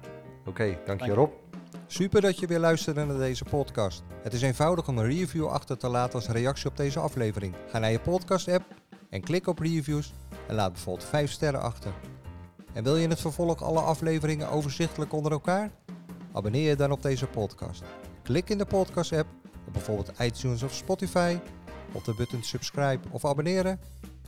[0.46, 1.12] Oké, dank je Dank je.
[1.12, 1.32] Rob.
[1.86, 4.02] Super dat je weer luisterde naar deze podcast.
[4.22, 7.54] Het is eenvoudig om een review achter te laten als reactie op deze aflevering.
[7.68, 8.64] Ga naar je podcast-app
[9.10, 10.12] en klik op reviews
[10.48, 11.92] en laat bijvoorbeeld 5 sterren achter.
[12.72, 15.70] En wil je in het vervolg alle afleveringen overzichtelijk onder elkaar?
[16.32, 17.82] Abonneer je dan op deze podcast.
[18.22, 19.28] Klik in de podcast-app
[19.66, 21.38] op bijvoorbeeld iTunes of Spotify
[21.92, 23.80] op de button subscribe of abonneren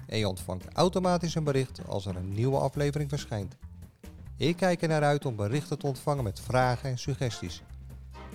[0.07, 3.57] en je ontvangt automatisch een bericht als er een nieuwe aflevering verschijnt.
[4.36, 7.62] Ik kijk er naar uit om berichten te ontvangen met vragen en suggesties.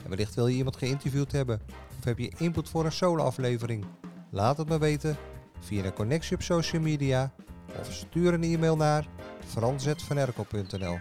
[0.03, 1.61] En wellicht wil je iemand geïnterviewd hebben
[1.97, 3.85] of heb je input voor een solo-aflevering?
[4.29, 5.17] Laat het me weten
[5.59, 7.31] via een connectie op social media
[7.79, 9.07] of stuur een e-mail naar
[9.45, 10.97] franzetvanerkel.nl.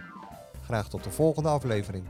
[0.63, 2.05] Graag tot de volgende aflevering.